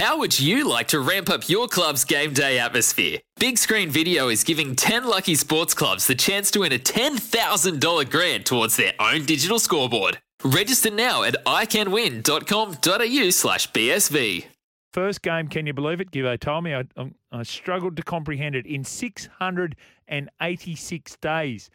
How 0.00 0.16
would 0.16 0.40
you 0.40 0.66
like 0.66 0.88
to 0.88 0.98
ramp 0.98 1.28
up 1.28 1.46
your 1.50 1.68
club's 1.68 2.06
game 2.06 2.32
day 2.32 2.58
atmosphere? 2.58 3.18
Big 3.38 3.58
Screen 3.58 3.90
Video 3.90 4.30
is 4.30 4.44
giving 4.44 4.74
10 4.74 5.04
lucky 5.04 5.34
sports 5.34 5.74
clubs 5.74 6.06
the 6.06 6.14
chance 6.14 6.50
to 6.52 6.60
win 6.60 6.72
a 6.72 6.78
$10,000 6.78 8.10
grant 8.10 8.46
towards 8.46 8.78
their 8.78 8.94
own 8.98 9.26
digital 9.26 9.58
scoreboard. 9.58 10.18
Register 10.42 10.90
now 10.90 11.22
at 11.22 11.44
iCanWin.com.au 11.44 13.30
slash 13.30 13.70
BSV. 13.72 14.46
First 14.94 15.20
game, 15.20 15.48
can 15.48 15.66
you 15.66 15.74
believe 15.74 16.00
it? 16.00 16.10
Gibbo 16.10 16.40
told 16.40 16.64
me 16.64 16.72
I, 16.72 16.84
I, 16.96 17.10
I 17.30 17.42
struggled 17.42 17.96
to 17.96 18.02
comprehend 18.02 18.54
it. 18.54 18.64
In 18.64 18.84
686 18.84 21.16
days 21.16 21.68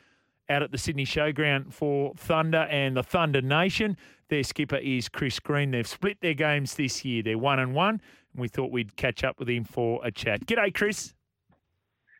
out 0.49 0.63
at 0.63 0.71
the 0.71 0.77
Sydney 0.77 1.05
Showground 1.05 1.73
for 1.73 2.13
Thunder 2.15 2.67
and 2.69 2.95
the 2.95 3.03
Thunder 3.03 3.41
Nation. 3.41 3.97
Their 4.29 4.43
skipper 4.43 4.77
is 4.77 5.09
Chris 5.09 5.39
Green. 5.39 5.71
They've 5.71 5.87
split 5.87 6.17
their 6.21 6.33
games 6.33 6.75
this 6.75 7.05
year. 7.05 7.21
They're 7.23 7.37
one 7.37 7.59
and 7.59 7.73
one, 7.75 8.01
and 8.33 8.41
we 8.41 8.47
thought 8.47 8.71
we'd 8.71 8.95
catch 8.95 9.23
up 9.23 9.39
with 9.39 9.49
him 9.49 9.63
for 9.63 9.99
a 10.03 10.11
chat. 10.11 10.45
G'day, 10.45 10.73
Chris. 10.73 11.13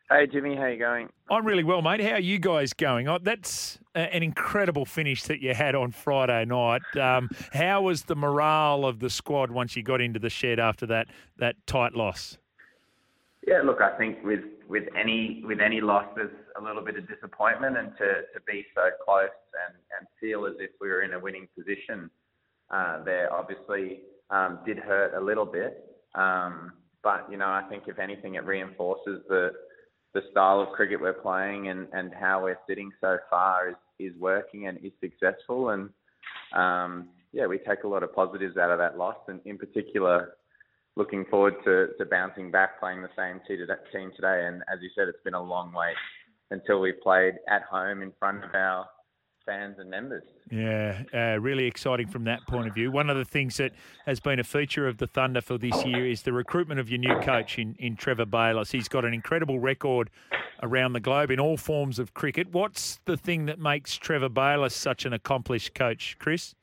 Hey 0.08 0.28
Jimmy, 0.28 0.54
how 0.54 0.66
you 0.66 0.78
going? 0.78 1.08
I'm 1.28 1.44
really 1.44 1.64
well, 1.64 1.82
mate. 1.82 2.00
How 2.00 2.12
are 2.12 2.20
you 2.20 2.38
guys 2.38 2.72
going? 2.72 3.08
Oh, 3.08 3.18
that's 3.20 3.80
a- 3.96 4.14
an 4.14 4.22
incredible 4.22 4.84
finish 4.84 5.24
that 5.24 5.40
you 5.40 5.52
had 5.52 5.74
on 5.74 5.90
Friday 5.90 6.44
night. 6.44 6.82
Um, 6.96 7.28
how 7.52 7.82
was 7.82 8.04
the 8.04 8.14
morale 8.14 8.84
of 8.86 9.00
the 9.00 9.10
squad 9.10 9.50
once 9.50 9.74
you 9.74 9.82
got 9.82 10.00
into 10.00 10.20
the 10.20 10.30
shed 10.30 10.60
after 10.60 10.86
that 10.86 11.08
that 11.38 11.56
tight 11.66 11.94
loss? 11.96 12.38
Yeah, 13.46 13.62
look, 13.64 13.80
I 13.80 13.96
think 13.96 14.18
with 14.24 14.40
with 14.68 14.84
any 14.98 15.42
with 15.46 15.60
any 15.60 15.80
loss, 15.80 16.06
there's 16.16 16.34
a 16.58 16.62
little 16.62 16.84
bit 16.84 16.96
of 16.96 17.08
disappointment, 17.08 17.78
and 17.78 17.92
to, 17.98 18.06
to 18.34 18.40
be 18.46 18.66
so 18.74 18.90
close 19.04 19.28
and, 19.68 19.76
and 19.98 20.08
feel 20.20 20.46
as 20.46 20.54
if 20.58 20.70
we 20.80 20.88
were 20.88 21.02
in 21.02 21.14
a 21.14 21.18
winning 21.18 21.46
position 21.56 22.10
uh, 22.70 23.04
there 23.04 23.32
obviously 23.32 24.00
um, 24.30 24.58
did 24.66 24.78
hurt 24.78 25.14
a 25.14 25.24
little 25.24 25.46
bit. 25.46 25.96
Um, 26.14 26.72
but 27.02 27.30
you 27.30 27.36
know, 27.36 27.46
I 27.46 27.62
think 27.68 27.84
if 27.86 27.98
anything, 27.98 28.34
it 28.34 28.44
reinforces 28.44 29.22
the 29.28 29.52
the 30.14 30.22
style 30.30 30.60
of 30.60 30.70
cricket 30.70 31.00
we're 31.00 31.12
playing 31.12 31.68
and, 31.68 31.88
and 31.92 32.12
how 32.14 32.42
we're 32.42 32.58
sitting 32.66 32.90
so 33.02 33.18
far 33.28 33.68
is, 33.68 33.76
is 33.98 34.18
working 34.18 34.66
and 34.66 34.78
is 34.78 34.92
successful. 34.98 35.70
And 35.70 35.90
um, 36.54 37.08
yeah, 37.32 37.46
we 37.46 37.58
take 37.58 37.84
a 37.84 37.88
lot 37.88 38.02
of 38.02 38.14
positives 38.14 38.56
out 38.56 38.70
of 38.70 38.78
that 38.78 38.96
loss, 38.96 39.18
and 39.28 39.40
in 39.44 39.58
particular, 39.58 40.34
looking 40.96 41.24
forward 41.26 41.54
to, 41.64 41.88
to 41.98 42.04
bouncing 42.06 42.50
back, 42.50 42.80
playing 42.80 43.02
the 43.02 43.10
same 43.16 43.40
team 43.46 44.10
today. 44.16 44.46
And 44.46 44.62
as 44.72 44.80
you 44.82 44.90
said, 44.94 45.08
it's 45.08 45.22
been 45.22 45.34
a 45.34 45.42
long 45.42 45.72
wait 45.72 45.96
until 46.50 46.80
we've 46.80 47.00
played 47.02 47.34
at 47.48 47.62
home 47.62 48.02
in 48.02 48.12
front 48.18 48.44
of 48.44 48.54
our 48.54 48.86
fans 49.44 49.76
and 49.78 49.88
members. 49.88 50.24
Yeah, 50.50 51.02
uh, 51.14 51.40
really 51.40 51.66
exciting 51.66 52.08
from 52.08 52.24
that 52.24 52.40
point 52.48 52.66
of 52.66 52.74
view. 52.74 52.90
One 52.90 53.08
of 53.08 53.16
the 53.16 53.24
things 53.24 53.56
that 53.58 53.72
has 54.04 54.20
been 54.20 54.40
a 54.40 54.44
feature 54.44 54.88
of 54.88 54.98
the 54.98 55.06
Thunder 55.06 55.40
for 55.40 55.56
this 55.56 55.84
year 55.84 56.06
is 56.06 56.22
the 56.22 56.32
recruitment 56.32 56.80
of 56.80 56.90
your 56.90 56.98
new 56.98 57.18
coach 57.20 57.58
in, 57.58 57.76
in 57.78 57.96
Trevor 57.96 58.26
Bayliss. 58.26 58.72
He's 58.72 58.88
got 58.88 59.04
an 59.04 59.14
incredible 59.14 59.60
record 59.60 60.10
around 60.62 60.94
the 60.94 61.00
globe 61.00 61.30
in 61.30 61.38
all 61.38 61.56
forms 61.56 61.98
of 61.98 62.14
cricket. 62.14 62.48
What's 62.52 62.98
the 63.04 63.16
thing 63.16 63.46
that 63.46 63.58
makes 63.58 63.96
Trevor 63.96 64.28
Bayliss 64.28 64.74
such 64.74 65.04
an 65.04 65.12
accomplished 65.12 65.74
coach, 65.74 66.16
Chris? 66.18 66.54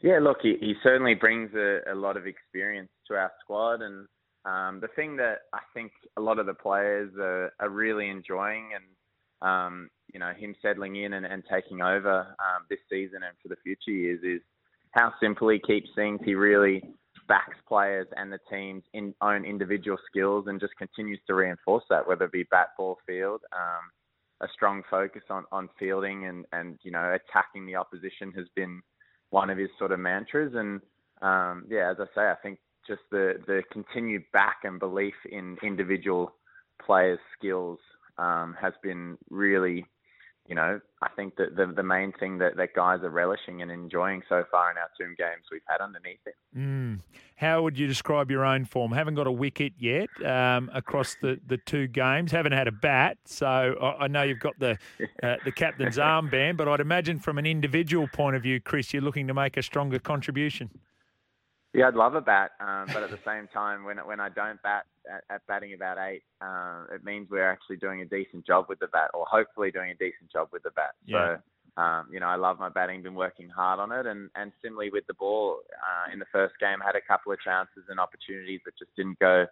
Yeah, 0.00 0.20
look, 0.20 0.38
he, 0.42 0.56
he 0.60 0.74
certainly 0.82 1.14
brings 1.14 1.50
a, 1.54 1.80
a 1.90 1.94
lot 1.94 2.16
of 2.16 2.26
experience 2.26 2.90
to 3.08 3.14
our 3.14 3.32
squad 3.42 3.82
and 3.82 4.06
um, 4.44 4.80
the 4.80 4.88
thing 4.94 5.16
that 5.16 5.38
I 5.52 5.58
think 5.74 5.92
a 6.16 6.20
lot 6.20 6.38
of 6.38 6.46
the 6.46 6.54
players 6.54 7.12
are, 7.20 7.52
are 7.60 7.68
really 7.68 8.08
enjoying 8.08 8.70
and 8.74 8.84
um, 9.40 9.90
you 10.12 10.18
know, 10.18 10.32
him 10.36 10.54
settling 10.62 10.96
in 10.96 11.12
and, 11.12 11.26
and 11.26 11.42
taking 11.50 11.80
over 11.80 12.20
um, 12.20 12.64
this 12.68 12.78
season 12.90 13.20
and 13.22 13.36
for 13.42 13.48
the 13.48 13.60
future 13.62 13.90
years 13.90 14.20
is 14.24 14.42
how 14.92 15.12
simple 15.20 15.48
he 15.48 15.58
keeps 15.58 15.88
things. 15.94 16.20
He 16.24 16.34
really 16.34 16.82
backs 17.28 17.56
players 17.68 18.06
and 18.16 18.32
the 18.32 18.38
team's 18.50 18.82
in, 18.94 19.14
own 19.20 19.44
individual 19.44 19.98
skills 20.10 20.46
and 20.48 20.60
just 20.60 20.72
continues 20.76 21.20
to 21.26 21.34
reinforce 21.34 21.84
that, 21.90 22.06
whether 22.06 22.24
it 22.24 22.32
be 22.32 22.44
bat, 22.50 22.68
ball, 22.76 22.98
field. 23.06 23.42
Um, 23.52 23.90
a 24.40 24.46
strong 24.54 24.82
focus 24.88 25.22
on, 25.30 25.44
on 25.52 25.68
fielding 25.78 26.26
and, 26.26 26.44
and, 26.52 26.78
you 26.82 26.90
know, 26.90 27.16
attacking 27.16 27.66
the 27.66 27.74
opposition 27.76 28.32
has 28.36 28.46
been 28.54 28.80
one 29.30 29.50
of 29.50 29.58
his 29.58 29.70
sort 29.78 29.92
of 29.92 30.00
mantras. 30.00 30.52
And, 30.54 30.80
um, 31.22 31.64
yeah, 31.68 31.90
as 31.90 31.96
I 32.00 32.06
say, 32.14 32.28
I 32.28 32.36
think 32.42 32.58
just 32.86 33.02
the, 33.10 33.34
the 33.46 33.62
continued 33.70 34.24
back 34.32 34.58
and 34.64 34.78
belief 34.78 35.14
in 35.30 35.56
individual 35.62 36.32
players' 36.84 37.18
skills 37.38 37.78
um, 38.16 38.56
has 38.60 38.72
been 38.82 39.18
really 39.30 39.86
you 40.48 40.54
know, 40.54 40.80
think 41.18 41.34
that 41.36 41.56
the 41.56 41.66
the 41.66 41.82
main 41.82 42.12
thing 42.12 42.38
that, 42.38 42.56
that 42.56 42.74
guys 42.74 43.00
are 43.02 43.10
relishing 43.10 43.60
and 43.60 43.70
enjoying 43.70 44.22
so 44.28 44.44
far 44.52 44.70
in 44.70 44.78
our 44.78 44.88
two 44.96 45.14
games 45.16 45.42
we've 45.50 45.60
had 45.66 45.80
underneath 45.80 46.20
it. 46.24 46.36
Mm. 46.56 47.00
How 47.34 47.62
would 47.62 47.76
you 47.76 47.88
describe 47.88 48.30
your 48.30 48.44
own 48.44 48.64
form? 48.64 48.92
Haven't 48.92 49.16
got 49.16 49.26
a 49.26 49.32
wicket 49.32 49.72
yet 49.78 50.08
um, 50.24 50.70
across 50.72 51.16
the, 51.20 51.40
the 51.46 51.56
two 51.56 51.88
games. 51.88 52.30
Haven't 52.30 52.52
had 52.52 52.68
a 52.68 52.72
bat, 52.72 53.18
so 53.24 53.46
I, 53.80 54.04
I 54.04 54.08
know 54.08 54.22
you've 54.22 54.38
got 54.38 54.58
the 54.60 54.78
uh, 55.22 55.36
the 55.44 55.50
captain's 55.50 55.96
armband. 55.96 56.56
But 56.56 56.68
I'd 56.68 56.80
imagine 56.80 57.18
from 57.18 57.36
an 57.38 57.46
individual 57.46 58.06
point 58.12 58.36
of 58.36 58.42
view, 58.42 58.60
Chris, 58.60 58.92
you're 58.92 59.02
looking 59.02 59.26
to 59.26 59.34
make 59.34 59.56
a 59.56 59.62
stronger 59.62 59.98
contribution. 59.98 60.70
Yeah, 61.74 61.88
I'd 61.88 61.94
love 61.94 62.14
a 62.14 62.20
bat, 62.22 62.52
um, 62.60 62.86
but 62.94 63.02
at 63.02 63.10
the 63.10 63.18
same 63.26 63.46
time, 63.52 63.84
when 63.84 63.98
when 63.98 64.20
I 64.20 64.30
don't 64.30 64.60
bat 64.62 64.86
at, 65.08 65.24
at 65.28 65.46
batting 65.46 65.74
about 65.74 65.98
eight, 65.98 66.22
uh, 66.40 66.84
it 66.90 67.04
means 67.04 67.28
we're 67.30 67.48
actually 67.48 67.76
doing 67.76 68.00
a 68.00 68.06
decent 68.06 68.46
job 68.46 68.66
with 68.70 68.78
the 68.78 68.86
bat, 68.86 69.10
or 69.12 69.26
hopefully 69.26 69.70
doing 69.70 69.90
a 69.90 69.94
decent 69.94 70.32
job 70.32 70.48
with 70.50 70.62
the 70.62 70.70
bat. 70.70 70.94
Yeah. 71.04 71.36
So, 71.76 71.82
um, 71.82 72.08
you 72.10 72.20
know, 72.20 72.26
I 72.26 72.36
love 72.36 72.58
my 72.58 72.70
batting, 72.70 73.02
been 73.02 73.14
working 73.14 73.50
hard 73.50 73.80
on 73.80 73.92
it, 73.92 74.06
and 74.06 74.30
and 74.34 74.50
similarly 74.62 74.90
with 74.90 75.06
the 75.08 75.14
ball, 75.14 75.58
uh, 75.74 76.12
in 76.12 76.18
the 76.18 76.24
first 76.32 76.54
game, 76.58 76.78
had 76.80 76.96
a 76.96 77.02
couple 77.06 77.32
of 77.32 77.40
chances 77.40 77.84
and 77.90 78.00
opportunities 78.00 78.60
that 78.64 78.78
just 78.78 78.94
didn't 78.96 79.18
go 79.18 79.44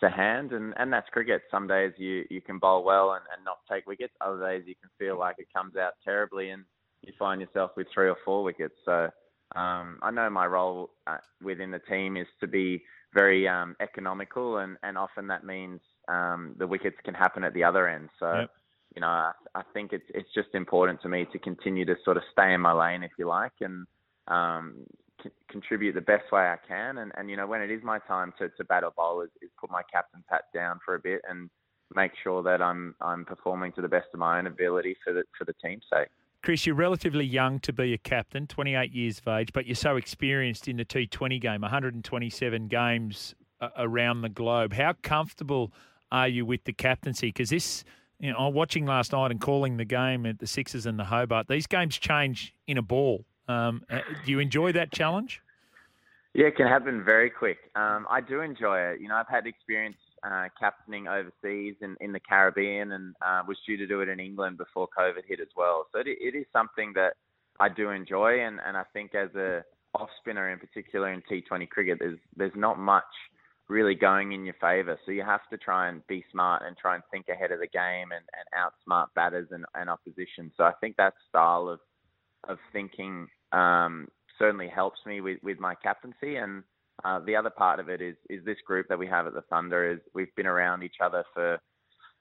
to 0.00 0.08
hand, 0.08 0.52
and 0.52 0.72
and 0.76 0.92
that's 0.92 1.08
cricket. 1.08 1.42
Some 1.50 1.66
days 1.66 1.92
you 1.96 2.24
you 2.30 2.40
can 2.40 2.58
bowl 2.58 2.84
well 2.84 3.14
and, 3.14 3.24
and 3.34 3.44
not 3.44 3.58
take 3.68 3.88
wickets. 3.88 4.14
Other 4.20 4.40
days 4.40 4.62
you 4.66 4.76
can 4.80 4.90
feel 5.00 5.18
like 5.18 5.36
it 5.38 5.48
comes 5.52 5.74
out 5.76 5.94
terribly, 6.04 6.50
and 6.50 6.64
you 7.02 7.12
find 7.18 7.40
yourself 7.40 7.72
with 7.76 7.88
three 7.92 8.08
or 8.08 8.16
four 8.24 8.44
wickets. 8.44 8.74
So 8.84 9.10
um, 9.54 9.98
I 10.02 10.10
know 10.10 10.28
my 10.28 10.46
role 10.46 10.90
uh, 11.06 11.18
within 11.42 11.70
the 11.70 11.78
team 11.78 12.16
is 12.16 12.26
to 12.40 12.46
be 12.46 12.82
very 13.14 13.48
um, 13.48 13.76
economical, 13.80 14.58
and, 14.58 14.76
and 14.82 14.98
often 14.98 15.26
that 15.28 15.44
means 15.44 15.80
um, 16.08 16.54
the 16.58 16.66
wickets 16.66 16.96
can 17.04 17.14
happen 17.14 17.44
at 17.44 17.54
the 17.54 17.64
other 17.64 17.88
end. 17.88 18.08
So, 18.18 18.40
Yep. 18.40 18.50
you 18.94 19.00
know, 19.00 19.06
I, 19.06 19.32
I 19.54 19.62
think 19.72 19.92
it's 19.92 20.04
it's 20.14 20.28
just 20.34 20.48
important 20.54 21.00
to 21.02 21.08
me 21.08 21.26
to 21.32 21.38
continue 21.38 21.84
to 21.86 21.96
sort 22.04 22.16
of 22.16 22.24
stay 22.32 22.52
in 22.52 22.60
my 22.60 22.72
lane, 22.72 23.02
if 23.02 23.12
you 23.18 23.26
like, 23.26 23.52
and 23.60 23.86
um, 24.28 24.84
c- 25.22 25.30
contribute 25.48 25.94
the 25.94 26.00
best 26.00 26.30
way 26.32 26.42
I 26.42 26.56
can. 26.66 26.98
And, 26.98 27.12
and 27.16 27.30
you 27.30 27.36
know, 27.36 27.46
when 27.46 27.62
it 27.62 27.70
is 27.70 27.82
my 27.82 27.98
time 28.00 28.32
to, 28.38 28.48
to 28.48 28.64
bat 28.64 28.84
or 28.84 28.90
bowl, 28.90 29.22
is, 29.22 29.30
is 29.40 29.50
put 29.60 29.70
my 29.70 29.82
captain's 29.90 30.24
hat 30.28 30.44
down 30.52 30.80
for 30.84 30.94
a 30.94 31.00
bit 31.00 31.22
and 31.28 31.48
make 31.94 32.12
sure 32.22 32.42
that 32.42 32.60
I'm 32.60 32.94
I'm 33.00 33.24
performing 33.24 33.72
to 33.72 33.82
the 33.82 33.88
best 33.88 34.08
of 34.12 34.20
my 34.20 34.38
own 34.38 34.46
ability 34.46 34.96
for 35.04 35.12
the 35.12 35.22
for 35.38 35.44
the 35.44 35.54
team's 35.64 35.84
sake. 35.92 36.08
Chris, 36.46 36.64
you're 36.64 36.76
relatively 36.76 37.24
young 37.24 37.58
to 37.58 37.72
be 37.72 37.92
a 37.92 37.98
captain, 37.98 38.46
28 38.46 38.92
years 38.92 39.18
of 39.18 39.26
age, 39.26 39.52
but 39.52 39.66
you're 39.66 39.74
so 39.74 39.96
experienced 39.96 40.68
in 40.68 40.76
the 40.76 40.84
T20 40.84 41.40
game, 41.40 41.62
127 41.62 42.68
games 42.68 43.34
uh, 43.60 43.70
around 43.76 44.20
the 44.20 44.28
globe. 44.28 44.72
How 44.72 44.92
comfortable 45.02 45.72
are 46.12 46.28
you 46.28 46.46
with 46.46 46.62
the 46.62 46.72
captaincy? 46.72 47.30
Because 47.30 47.50
this, 47.50 47.82
you 48.20 48.32
know, 48.32 48.48
watching 48.48 48.86
last 48.86 49.10
night 49.10 49.32
and 49.32 49.40
calling 49.40 49.76
the 49.76 49.84
game 49.84 50.24
at 50.24 50.38
the 50.38 50.46
Sixers 50.46 50.86
and 50.86 51.00
the 51.00 51.04
Hobart, 51.06 51.48
these 51.48 51.66
games 51.66 51.98
change 51.98 52.54
in 52.68 52.78
a 52.78 52.82
ball. 52.82 53.24
Um, 53.48 53.82
uh, 53.90 54.02
do 54.24 54.30
you 54.30 54.38
enjoy 54.38 54.70
that 54.70 54.92
challenge? 54.92 55.42
Yeah, 56.32 56.46
it 56.46 56.54
can 56.54 56.68
happen 56.68 57.02
very 57.02 57.28
quick. 57.28 57.58
Um, 57.74 58.06
I 58.08 58.20
do 58.20 58.40
enjoy 58.40 58.78
it. 58.78 59.00
You 59.00 59.08
know, 59.08 59.16
I've 59.16 59.26
had 59.26 59.48
experience 59.48 59.96
uh, 60.32 60.48
captaining 60.58 61.08
overseas 61.08 61.76
in, 61.80 61.96
in 62.00 62.12
the 62.12 62.20
Caribbean 62.20 62.92
and 62.92 63.14
uh, 63.24 63.42
was 63.46 63.56
due 63.66 63.76
to 63.76 63.86
do 63.86 64.00
it 64.00 64.08
in 64.08 64.20
England 64.20 64.58
before 64.58 64.88
COVID 64.98 65.24
hit 65.26 65.40
as 65.40 65.48
well. 65.56 65.86
So 65.92 66.00
it, 66.00 66.06
it 66.08 66.36
is 66.36 66.46
something 66.52 66.92
that 66.94 67.14
I 67.60 67.68
do 67.68 67.90
enjoy, 67.90 68.40
and, 68.40 68.58
and 68.66 68.76
I 68.76 68.82
think 68.92 69.14
as 69.14 69.34
a 69.34 69.62
off 69.94 70.10
spinner 70.20 70.50
in 70.50 70.58
particular 70.58 71.12
in 71.12 71.22
T20 71.22 71.68
cricket, 71.68 71.98
there's 72.00 72.18
there's 72.36 72.52
not 72.54 72.78
much 72.78 73.04
really 73.68 73.94
going 73.94 74.32
in 74.32 74.44
your 74.44 74.54
favour. 74.60 74.98
So 75.04 75.12
you 75.12 75.22
have 75.22 75.48
to 75.50 75.56
try 75.56 75.88
and 75.88 76.06
be 76.06 76.24
smart 76.30 76.62
and 76.64 76.76
try 76.76 76.94
and 76.94 77.02
think 77.10 77.26
ahead 77.28 77.50
of 77.50 77.58
the 77.58 77.66
game 77.66 78.12
and, 78.12 78.24
and 78.32 78.46
outsmart 78.54 79.06
batters 79.16 79.48
and, 79.50 79.64
and 79.74 79.90
opposition. 79.90 80.52
So 80.56 80.64
I 80.64 80.72
think 80.80 80.96
that 80.96 81.14
style 81.28 81.68
of 81.68 81.80
of 82.48 82.58
thinking 82.72 83.26
um, 83.52 84.08
certainly 84.38 84.68
helps 84.68 85.00
me 85.06 85.20
with, 85.20 85.38
with 85.42 85.58
my 85.58 85.74
captaincy 85.74 86.36
and 86.36 86.62
uh, 87.06 87.20
the 87.20 87.36
other 87.36 87.50
part 87.50 87.78
of 87.78 87.88
it 87.88 88.02
is 88.02 88.16
is 88.28 88.44
this 88.44 88.58
group 88.66 88.86
that 88.88 88.98
we 88.98 89.06
have 89.06 89.26
at 89.26 89.34
the 89.34 89.42
Thunder 89.42 89.90
is 89.92 90.00
we've 90.14 90.34
been 90.34 90.46
around 90.46 90.82
each 90.82 90.96
other 91.00 91.24
for 91.32 91.58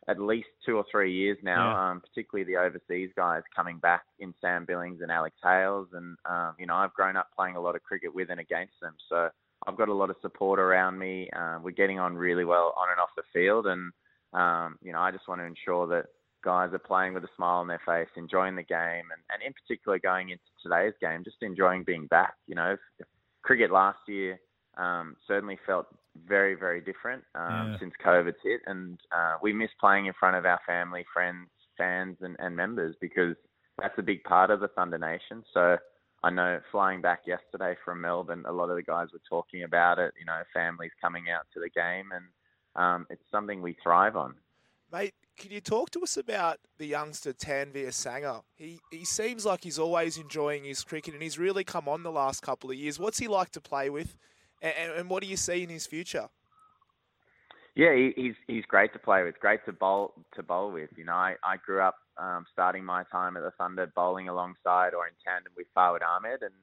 at 0.08 0.20
least 0.20 0.48
two 0.64 0.78
or 0.78 0.86
three 0.92 1.12
years 1.12 1.38
now, 1.42 1.72
yeah. 1.72 1.92
um, 1.92 2.02
particularly 2.02 2.46
the 2.46 2.60
overseas 2.60 3.10
guys 3.16 3.42
coming 3.56 3.80
back 3.80 4.04
in 4.20 4.34
Sam 4.40 4.66
Billings 4.66 5.02
and 5.02 5.12
Alex 5.12 5.36
Hales. 5.44 5.88
And, 5.94 6.16
um, 6.30 6.54
you 6.60 6.68
know, 6.68 6.76
I've 6.76 6.94
grown 6.94 7.18
up 7.18 7.30
playing 7.36 7.56
a 7.56 7.60
lot 7.62 7.76
of 7.76 7.82
cricket 7.82 8.14
with 8.14 8.30
and 8.30 8.40
against 8.40 8.74
them. 8.82 8.94
So 9.10 9.30
I've 9.66 9.78
got 9.78 9.90
a 9.90 9.94
lot 9.94 10.12
of 10.12 10.18
support 10.22 10.60
around 10.60 11.00
me. 11.00 11.28
Uh, 11.36 11.58
we're 11.64 11.72
getting 11.72 12.00
on 12.00 12.16
really 12.16 12.46
well 12.46 12.74
on 12.78 12.90
and 12.92 13.00
off 13.00 13.10
the 13.18 13.24
field. 13.34 13.66
And, 13.66 13.92
um, 14.34 14.78
you 14.84 14.92
know, 14.92 15.00
I 15.00 15.10
just 15.10 15.28
want 15.28 15.42
to 15.42 15.46
ensure 15.46 15.88
that 15.88 16.06
guys 16.44 16.70
are 16.74 16.80
playing 16.80 17.16
with 17.16 17.24
a 17.24 17.30
smile 17.36 17.62
on 17.62 17.68
their 17.68 17.82
face, 17.84 18.10
enjoying 18.16 18.56
the 18.56 18.62
game, 18.62 19.06
and, 19.12 19.24
and 19.34 19.42
in 19.44 19.54
particular 19.54 19.98
going 19.98 20.30
into 20.30 20.44
today's 20.62 20.94
game, 21.02 21.24
just 21.24 21.42
enjoying 21.42 21.84
being 21.84 22.06
back. 22.08 22.36
You 22.46 22.54
know, 22.54 22.74
if, 22.74 22.80
if 23.00 23.08
cricket 23.42 23.72
last 23.72 24.00
year 24.08 24.38
um, 24.78 25.16
certainly 25.28 25.58
felt 25.66 25.88
very, 26.28 26.56
very 26.56 26.82
different 26.82 27.24
um, 27.36 27.72
yeah. 27.72 27.80
since 27.80 27.94
COVID's 28.04 28.38
hit, 28.44 28.62
and 28.68 29.00
uh, 29.16 29.36
we 29.42 29.54
miss 29.54 29.70
playing 29.80 30.06
in 30.06 30.14
front 30.20 30.36
of 30.36 30.46
our 30.46 30.60
family, 30.66 31.06
friends, 31.14 31.48
fans, 31.78 32.18
and, 32.22 32.36
and 32.40 32.56
members 32.56 32.96
because 33.02 33.36
that's 33.80 33.98
a 33.98 34.04
big 34.04 34.24
part 34.24 34.50
of 34.50 34.60
the 34.60 34.70
Thunder 34.70 34.98
Nation. 34.98 35.44
So 35.54 35.78
I 36.24 36.30
know 36.30 36.60
flying 36.72 37.02
back 37.02 37.22
yesterday 37.28 37.76
from 37.84 38.02
Melbourne, 38.02 38.46
a 38.48 38.52
lot 38.52 38.70
of 38.70 38.78
the 38.78 38.84
guys 38.84 39.10
were 39.12 39.22
talking 39.30 39.64
about 39.64 40.00
it. 40.00 40.14
You 40.20 40.26
know, 40.26 40.42
families 40.54 40.92
coming 41.02 41.26
out 41.30 41.46
to 41.54 41.60
the 41.60 41.70
game, 41.70 42.12
and 42.14 42.26
um, 42.76 43.06
it's 43.10 43.24
something 43.32 43.62
we 43.62 43.78
thrive 43.84 44.16
on. 44.16 44.36
Mate, 44.92 45.14
can 45.38 45.52
you 45.52 45.62
talk 45.62 45.90
to 45.92 46.02
us 46.02 46.16
about 46.16 46.60
the 46.78 46.86
youngster 46.86 47.34
Tanveer 47.34 47.90
Sangha? 47.90 48.44
He 48.56 48.80
he 48.92 49.04
seems 49.04 49.46
like 49.46 49.64
he's 49.64 49.80
always 49.80 50.18
enjoying 50.18 50.64
his 50.64 50.84
cricket, 50.84 51.14
and 51.14 51.22
he's 51.22 51.38
really 51.38 51.64
come 51.64 51.88
on 51.90 52.04
the 52.04 52.12
last 52.12 52.42
couple 52.42 52.70
of 52.70 52.78
years. 52.78 53.00
What's 53.00 53.20
he 53.20 53.28
like 53.28 53.52
to 53.52 53.62
play 53.62 53.90
with? 53.90 54.16
And, 54.66 54.94
and 55.00 55.10
what 55.10 55.22
do 55.22 55.30
you 55.30 55.38
see 55.38 55.64
in 55.64 55.70
his 55.70 55.86
future? 55.86 56.28
Yeah, 57.76 57.94
he, 57.94 58.14
he's 58.16 58.36
he's 58.48 58.66
great 58.66 58.94
to 58.94 59.00
play 59.00 59.24
with. 59.24 59.40
Great 59.40 59.66
to 59.66 59.74
bowl 59.74 60.14
to 60.36 60.44
bowl 60.44 60.72
with. 60.72 60.90
You 60.96 61.06
know, 61.06 61.14
I, 61.14 61.36
I 61.44 61.58
grew 61.58 61.82
up 61.82 61.96
um, 62.18 62.46
starting 62.52 62.86
my 62.86 63.04
time 63.12 63.36
at 63.36 63.44
the 63.44 63.52
Thunder 63.58 63.92
bowling 63.96 64.30
alongside 64.30 64.94
or 64.94 65.08
in 65.08 65.14
tandem 65.24 65.52
with 65.58 65.68
Fawad 65.76 66.00
Ahmed, 66.02 66.42
and 66.42 66.54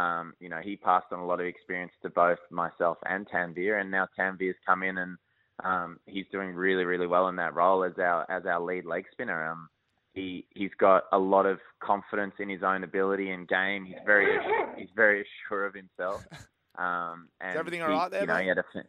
um, 0.00 0.32
you 0.40 0.48
know 0.48 0.60
he 0.62 0.76
passed 0.76 1.06
on 1.12 1.18
a 1.18 1.26
lot 1.26 1.40
of 1.40 1.46
experience 1.46 1.92
to 2.02 2.10
both 2.10 2.38
myself 2.50 2.96
and 3.04 3.28
Tanveer, 3.28 3.80
and 3.80 3.90
now 3.90 4.08
Tanveer's 4.18 4.56
come 4.66 4.82
in 4.82 4.96
and 4.98 5.18
um, 5.62 6.00
he's 6.06 6.26
doing 6.32 6.54
really 6.54 6.84
really 6.84 7.06
well 7.06 7.28
in 7.28 7.36
that 7.36 7.54
role 7.54 7.84
as 7.84 7.92
our 7.98 8.28
as 8.30 8.46
our 8.46 8.60
lead 8.60 8.86
leg 8.86 9.04
spinner. 9.12 9.46
Um, 9.46 9.68
he 10.14 10.46
he's 10.54 10.72
got 10.80 11.04
a 11.12 11.18
lot 11.18 11.44
of 11.44 11.58
confidence 11.80 12.32
in 12.38 12.48
his 12.48 12.62
own 12.62 12.82
ability 12.82 13.30
and 13.30 13.46
game. 13.46 13.84
He's 13.84 13.96
very 14.06 14.38
he's 14.78 14.88
very 14.96 15.26
sure 15.48 15.66
of 15.66 15.74
himself. 15.74 16.24
Um, 16.78 17.28
and 17.40 17.52
Is 17.52 17.58
everything 17.58 17.82
all 17.82 17.90
right 17.90 18.10
there, 18.10 18.22
you 18.22 18.26
know, 18.26 18.34
mate? 18.34 18.44
He 18.44 18.50
a, 18.50 18.84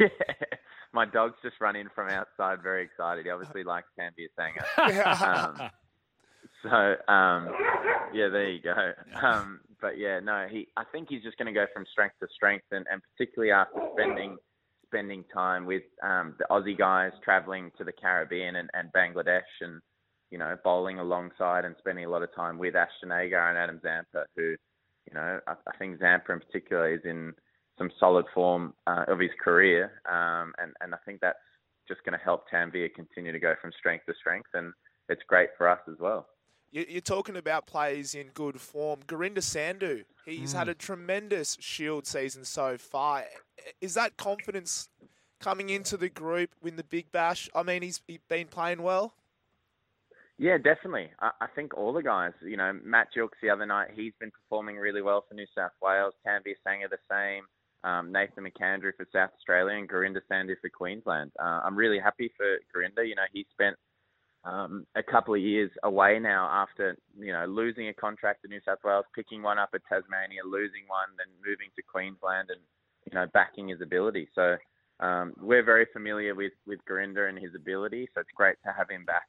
yeah. 0.00 0.08
My 0.92 1.04
dog's 1.04 1.36
just 1.42 1.60
run 1.60 1.76
in 1.76 1.88
from 1.94 2.08
outside, 2.08 2.62
very 2.62 2.84
excited. 2.84 3.26
He 3.26 3.30
obviously 3.30 3.64
likes 3.64 3.88
Tanveer 3.98 4.28
Sangha. 4.38 5.22
um, 5.22 5.70
so 6.62 7.12
um, 7.12 7.54
yeah, 8.14 8.28
there 8.28 8.50
you 8.50 8.60
go. 8.62 8.92
Um, 9.22 9.60
but 9.80 9.98
yeah, 9.98 10.20
no, 10.20 10.46
he. 10.50 10.68
I 10.76 10.84
think 10.84 11.08
he's 11.10 11.22
just 11.22 11.36
going 11.36 11.52
to 11.52 11.52
go 11.52 11.66
from 11.74 11.84
strength 11.90 12.14
to 12.20 12.28
strength, 12.34 12.64
and, 12.70 12.86
and 12.90 13.02
particularly 13.12 13.52
after 13.52 13.80
spending 13.92 14.36
spending 14.86 15.24
time 15.34 15.66
with 15.66 15.82
um, 16.02 16.34
the 16.38 16.46
Aussie 16.50 16.78
guys, 16.78 17.12
traveling 17.22 17.72
to 17.76 17.84
the 17.84 17.92
Caribbean 17.92 18.56
and, 18.56 18.70
and 18.72 18.90
Bangladesh, 18.92 19.42
and 19.60 19.80
you 20.30 20.38
know, 20.38 20.56
bowling 20.64 20.98
alongside 20.98 21.64
and 21.64 21.74
spending 21.78 22.04
a 22.04 22.08
lot 22.08 22.22
of 22.22 22.34
time 22.34 22.58
with 22.58 22.74
Ashton 22.74 23.12
Agar 23.12 23.50
and 23.50 23.58
Adam 23.58 23.80
Zampa, 23.82 24.26
who 24.36 24.56
you 25.06 25.14
know, 25.14 25.40
I, 25.46 25.52
I 25.52 25.76
think 25.78 25.98
Zampa 25.98 26.32
in 26.32 26.40
particular 26.40 26.92
is 26.92 27.00
in 27.04 27.32
some 27.78 27.90
solid 27.98 28.26
form 28.34 28.74
uh, 28.86 29.04
of 29.08 29.18
his 29.18 29.30
career, 29.42 29.92
um, 30.10 30.52
and 30.58 30.72
and 30.80 30.94
I 30.94 30.98
think 31.04 31.20
that's 31.20 31.38
just 31.88 32.02
going 32.04 32.18
to 32.18 32.24
help 32.24 32.44
Tanveer 32.52 32.92
continue 32.94 33.32
to 33.32 33.38
go 33.38 33.54
from 33.60 33.72
strength 33.78 34.06
to 34.06 34.14
strength, 34.18 34.48
and 34.54 34.72
it's 35.08 35.22
great 35.28 35.50
for 35.56 35.68
us 35.68 35.80
as 35.88 35.96
well. 36.00 36.26
You're 36.72 37.00
talking 37.00 37.36
about 37.36 37.66
players 37.66 38.14
in 38.14 38.28
good 38.34 38.60
form. 38.60 39.00
Gurinder 39.06 39.38
Sandhu, 39.38 40.04
he's 40.26 40.52
mm. 40.52 40.58
had 40.58 40.68
a 40.68 40.74
tremendous 40.74 41.56
Shield 41.60 42.06
season 42.06 42.44
so 42.44 42.76
far. 42.76 43.24
Is 43.80 43.94
that 43.94 44.16
confidence 44.16 44.88
coming 45.40 45.70
into 45.70 45.96
the 45.96 46.08
group 46.08 46.50
win 46.60 46.76
the 46.76 46.84
Big 46.84 47.12
Bash? 47.12 47.48
I 47.54 47.62
mean, 47.62 47.82
he's 47.82 48.00
been 48.28 48.48
playing 48.48 48.82
well. 48.82 49.14
Yeah, 50.38 50.58
definitely. 50.58 51.10
I, 51.20 51.30
I 51.40 51.46
think 51.54 51.74
all 51.74 51.92
the 51.92 52.02
guys, 52.02 52.32
you 52.42 52.56
know, 52.56 52.78
Matt 52.84 53.08
Gilkes 53.16 53.40
the 53.42 53.50
other 53.50 53.64
night, 53.66 53.90
he's 53.94 54.12
been 54.20 54.30
performing 54.30 54.76
really 54.76 55.00
well 55.02 55.24
for 55.26 55.34
New 55.34 55.46
South 55.54 55.72
Wales. 55.80 56.12
Tanveer 56.26 56.56
Sangha 56.66 56.90
the 56.90 56.98
same. 57.10 57.44
Um, 57.84 58.12
Nathan 58.12 58.44
McAndrew 58.44 58.92
for 58.96 59.06
South 59.12 59.30
Australia 59.36 59.76
and 59.76 59.88
Gurinder 59.88 60.20
Sandhu 60.30 60.56
for 60.60 60.68
Queensland. 60.68 61.30
Uh, 61.38 61.60
I'm 61.64 61.76
really 61.76 61.98
happy 61.98 62.32
for 62.36 62.58
Gurinder. 62.74 63.08
You 63.08 63.14
know, 63.14 63.28
he 63.32 63.46
spent 63.52 63.76
um, 64.44 64.86
a 64.94 65.02
couple 65.02 65.34
of 65.34 65.40
years 65.40 65.70
away 65.84 66.18
now 66.18 66.48
after, 66.50 66.96
you 67.18 67.32
know, 67.32 67.46
losing 67.46 67.88
a 67.88 67.94
contract 67.94 68.42
to 68.42 68.48
New 68.48 68.60
South 68.64 68.78
Wales, 68.84 69.04
picking 69.14 69.42
one 69.42 69.58
up 69.58 69.70
at 69.74 69.82
Tasmania, 69.88 70.40
losing 70.44 70.84
one, 70.88 71.08
then 71.16 71.28
moving 71.40 71.68
to 71.76 71.82
Queensland 71.82 72.50
and, 72.50 72.60
you 73.10 73.14
know, 73.14 73.26
backing 73.32 73.68
his 73.68 73.80
ability. 73.80 74.28
So 74.34 74.56
um, 75.00 75.32
we're 75.40 75.64
very 75.64 75.86
familiar 75.92 76.34
with, 76.34 76.52
with 76.66 76.80
Gurinder 76.90 77.28
and 77.28 77.38
his 77.38 77.54
ability. 77.54 78.08
So 78.14 78.20
it's 78.20 78.30
great 78.34 78.56
to 78.66 78.72
have 78.76 78.90
him 78.90 79.04
back 79.04 79.24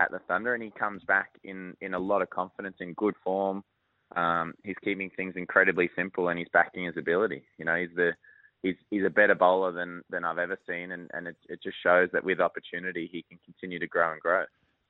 at 0.00 0.10
the 0.10 0.18
Thunder, 0.20 0.54
and 0.54 0.62
he 0.62 0.70
comes 0.70 1.02
back 1.04 1.30
in 1.44 1.76
in 1.80 1.94
a 1.94 1.98
lot 1.98 2.22
of 2.22 2.30
confidence, 2.30 2.76
in 2.80 2.94
good 2.94 3.14
form. 3.22 3.62
Um, 4.16 4.54
he's 4.64 4.76
keeping 4.82 5.10
things 5.10 5.34
incredibly 5.36 5.90
simple, 5.94 6.28
and 6.28 6.38
he's 6.38 6.48
backing 6.52 6.84
his 6.84 6.96
ability. 6.96 7.44
You 7.58 7.64
know, 7.66 7.76
he's 7.76 7.94
the 7.94 8.12
he's 8.62 8.76
he's 8.90 9.04
a 9.04 9.10
better 9.10 9.34
bowler 9.34 9.72
than 9.72 10.02
than 10.10 10.24
I've 10.24 10.38
ever 10.38 10.58
seen, 10.68 10.92
and 10.92 11.10
and 11.12 11.28
it, 11.28 11.36
it 11.48 11.62
just 11.62 11.76
shows 11.82 12.08
that 12.12 12.24
with 12.24 12.40
opportunity, 12.40 13.08
he 13.12 13.22
can 13.28 13.38
continue 13.44 13.78
to 13.78 13.86
grow 13.86 14.12
and 14.12 14.20
grow. 14.20 14.44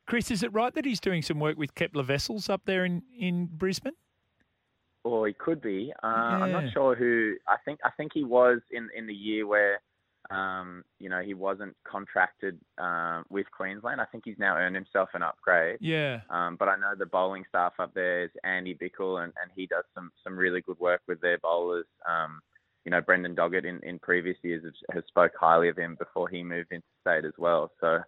Chris, 0.07 0.31
is 0.31 0.43
it 0.43 0.53
right 0.53 0.75
that 0.75 0.85
he's 0.85 1.01
doing 1.01 1.23
some 1.23 1.39
work 1.39 1.57
with 1.59 1.75
Kepler 1.75 2.05
Wessels 2.05 2.49
up 2.49 2.63
there 2.65 2.85
in 2.85 3.03
in 3.19 3.47
Brisbane? 3.47 3.95
Or 5.03 5.27
he 5.27 5.33
could 5.33 5.63
be. 5.63 5.93
Uh, 6.03 6.07
yeah. 6.07 6.39
I'm 6.45 6.53
not 6.53 6.73
sure 6.73 6.95
who. 6.95 7.35
I 7.49 7.57
think 7.65 7.81
I 7.85 7.91
think 7.97 8.13
he 8.15 8.25
was 8.25 8.61
in 8.71 8.89
in 8.97 9.07
the 9.07 9.15
year 9.15 9.47
where 9.47 9.81
um, 10.31 10.85
you 11.01 11.09
know, 11.09 11.21
he 11.21 11.35
wasn't 11.35 11.75
contracted 11.85 12.59
uh, 12.79 13.23
with 13.31 13.47
Queensland. 13.51 14.01
I 14.01 14.05
think 14.05 14.25
he's 14.25 14.39
now 14.39 14.57
earned 14.57 14.77
himself 14.77 15.09
an 15.15 15.23
upgrade. 15.23 15.79
Yeah. 15.81 16.21
Um, 16.31 16.57
but 16.57 16.69
I 16.69 16.77
know 16.77 16.93
the 16.97 17.07
bowling 17.07 17.45
staff 17.49 17.73
up 17.81 17.93
there 17.95 18.25
is 18.25 18.31
Andy 18.45 18.75
Bichel, 18.75 19.25
and, 19.25 19.33
and 19.43 19.51
he 19.55 19.67
does 19.67 19.85
some 19.95 20.13
some 20.23 20.37
really 20.37 20.61
good 20.61 20.79
work 20.79 21.03
with 21.09 21.21
their 21.21 21.39
bowlers. 21.39 21.87
Um, 22.09 22.41
you 22.85 22.91
know, 22.91 23.01
Brendan 23.01 23.35
Doggett 23.35 23.65
in, 23.65 23.81
in 23.83 23.99
previous 23.99 24.37
years 24.43 24.63
has, 24.65 24.73
has 24.93 25.05
spoke 25.09 25.33
highly 25.39 25.69
of 25.69 25.77
him 25.77 25.97
before 25.99 26.29
he 26.29 26.43
moved 26.43 26.73
into 26.73 26.87
state 27.01 27.25
as 27.25 27.35
well. 27.37 27.71
So 27.81 27.99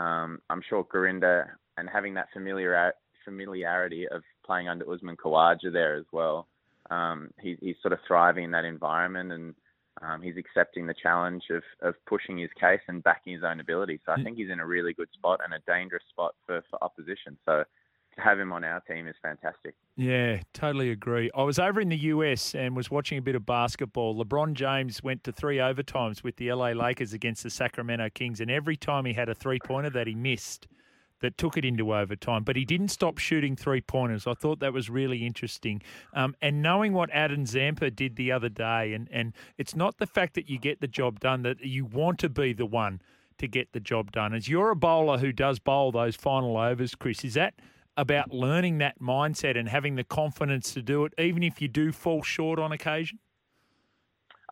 um, 0.00 0.40
I'm 0.48 0.62
sure 0.68 0.84
Gurinder 0.84 1.48
and 1.76 1.88
having 1.88 2.14
that 2.14 2.28
familiar 2.32 2.92
familiarity 3.24 4.06
of 4.08 4.22
playing 4.44 4.68
under 4.68 4.90
Usman 4.90 5.16
Khawaja 5.16 5.72
there 5.72 5.96
as 5.96 6.04
well. 6.12 6.46
Um, 6.90 7.30
he, 7.40 7.56
he's 7.60 7.74
sort 7.82 7.92
of 7.92 7.98
thriving 8.06 8.44
in 8.44 8.50
that 8.52 8.64
environment 8.64 9.32
and 9.32 9.54
um, 10.02 10.20
he's 10.20 10.36
accepting 10.36 10.86
the 10.86 10.94
challenge 10.94 11.44
of, 11.50 11.62
of 11.80 11.94
pushing 12.06 12.38
his 12.38 12.50
case 12.60 12.80
and 12.88 13.02
backing 13.02 13.32
his 13.32 13.42
own 13.42 13.60
ability. 13.60 14.00
So 14.04 14.12
I 14.12 14.22
think 14.22 14.36
he's 14.36 14.50
in 14.50 14.60
a 14.60 14.66
really 14.66 14.92
good 14.92 15.08
spot 15.14 15.40
and 15.42 15.54
a 15.54 15.58
dangerous 15.66 16.02
spot 16.10 16.34
for, 16.46 16.62
for 16.70 16.82
opposition. 16.82 17.38
So 17.46 17.64
to 18.16 18.22
have 18.22 18.38
him 18.38 18.52
on 18.52 18.64
our 18.64 18.80
team 18.80 19.06
is 19.06 19.14
fantastic. 19.22 19.74
Yeah, 19.96 20.40
totally 20.52 20.90
agree. 20.90 21.30
I 21.34 21.42
was 21.42 21.58
over 21.58 21.80
in 21.80 21.88
the 21.88 21.96
US 21.96 22.54
and 22.54 22.76
was 22.76 22.90
watching 22.90 23.18
a 23.18 23.22
bit 23.22 23.34
of 23.34 23.46
basketball. 23.46 24.22
LeBron 24.22 24.54
James 24.54 25.02
went 25.02 25.24
to 25.24 25.32
three 25.32 25.58
overtimes 25.58 26.22
with 26.22 26.36
the 26.36 26.52
LA 26.52 26.70
Lakers 26.70 27.12
against 27.12 27.42
the 27.42 27.50
Sacramento 27.50 28.08
Kings, 28.14 28.40
and 28.40 28.50
every 28.50 28.76
time 28.76 29.04
he 29.04 29.12
had 29.12 29.28
a 29.28 29.34
three 29.34 29.58
pointer 29.58 29.90
that 29.90 30.06
he 30.06 30.14
missed, 30.14 30.66
that 31.20 31.38
took 31.38 31.56
it 31.56 31.64
into 31.64 31.94
overtime, 31.94 32.44
but 32.44 32.56
he 32.56 32.64
didn't 32.64 32.88
stop 32.88 33.18
shooting 33.18 33.56
three 33.56 33.80
pointers. 33.80 34.26
I 34.26 34.34
thought 34.34 34.60
that 34.60 34.72
was 34.72 34.90
really 34.90 35.24
interesting. 35.24 35.82
Um, 36.12 36.34
and 36.42 36.62
knowing 36.62 36.92
what 36.92 37.10
Adam 37.12 37.46
Zampa 37.46 37.90
did 37.90 38.16
the 38.16 38.32
other 38.32 38.48
day, 38.48 38.92
and, 38.92 39.08
and 39.10 39.32
it's 39.56 39.74
not 39.74 39.98
the 39.98 40.06
fact 40.06 40.34
that 40.34 40.48
you 40.48 40.58
get 40.58 40.80
the 40.80 40.88
job 40.88 41.20
done, 41.20 41.42
that 41.42 41.64
you 41.64 41.84
want 41.84 42.18
to 42.20 42.28
be 42.28 42.52
the 42.52 42.66
one 42.66 43.00
to 43.38 43.48
get 43.48 43.72
the 43.72 43.80
job 43.80 44.12
done. 44.12 44.34
As 44.34 44.48
you're 44.48 44.70
a 44.70 44.76
bowler 44.76 45.18
who 45.18 45.32
does 45.32 45.58
bowl 45.58 45.92
those 45.92 46.16
final 46.16 46.56
overs, 46.56 46.94
Chris, 46.94 47.24
is 47.24 47.34
that 47.34 47.54
about 47.96 48.32
learning 48.32 48.78
that 48.78 49.00
mindset 49.00 49.58
and 49.58 49.68
having 49.68 49.96
the 49.96 50.04
confidence 50.04 50.72
to 50.74 50.82
do 50.82 51.04
it, 51.04 51.14
even 51.18 51.42
if 51.42 51.62
you 51.62 51.68
do 51.68 51.92
fall 51.92 52.22
short 52.22 52.58
on 52.58 52.72
occasion? 52.72 53.18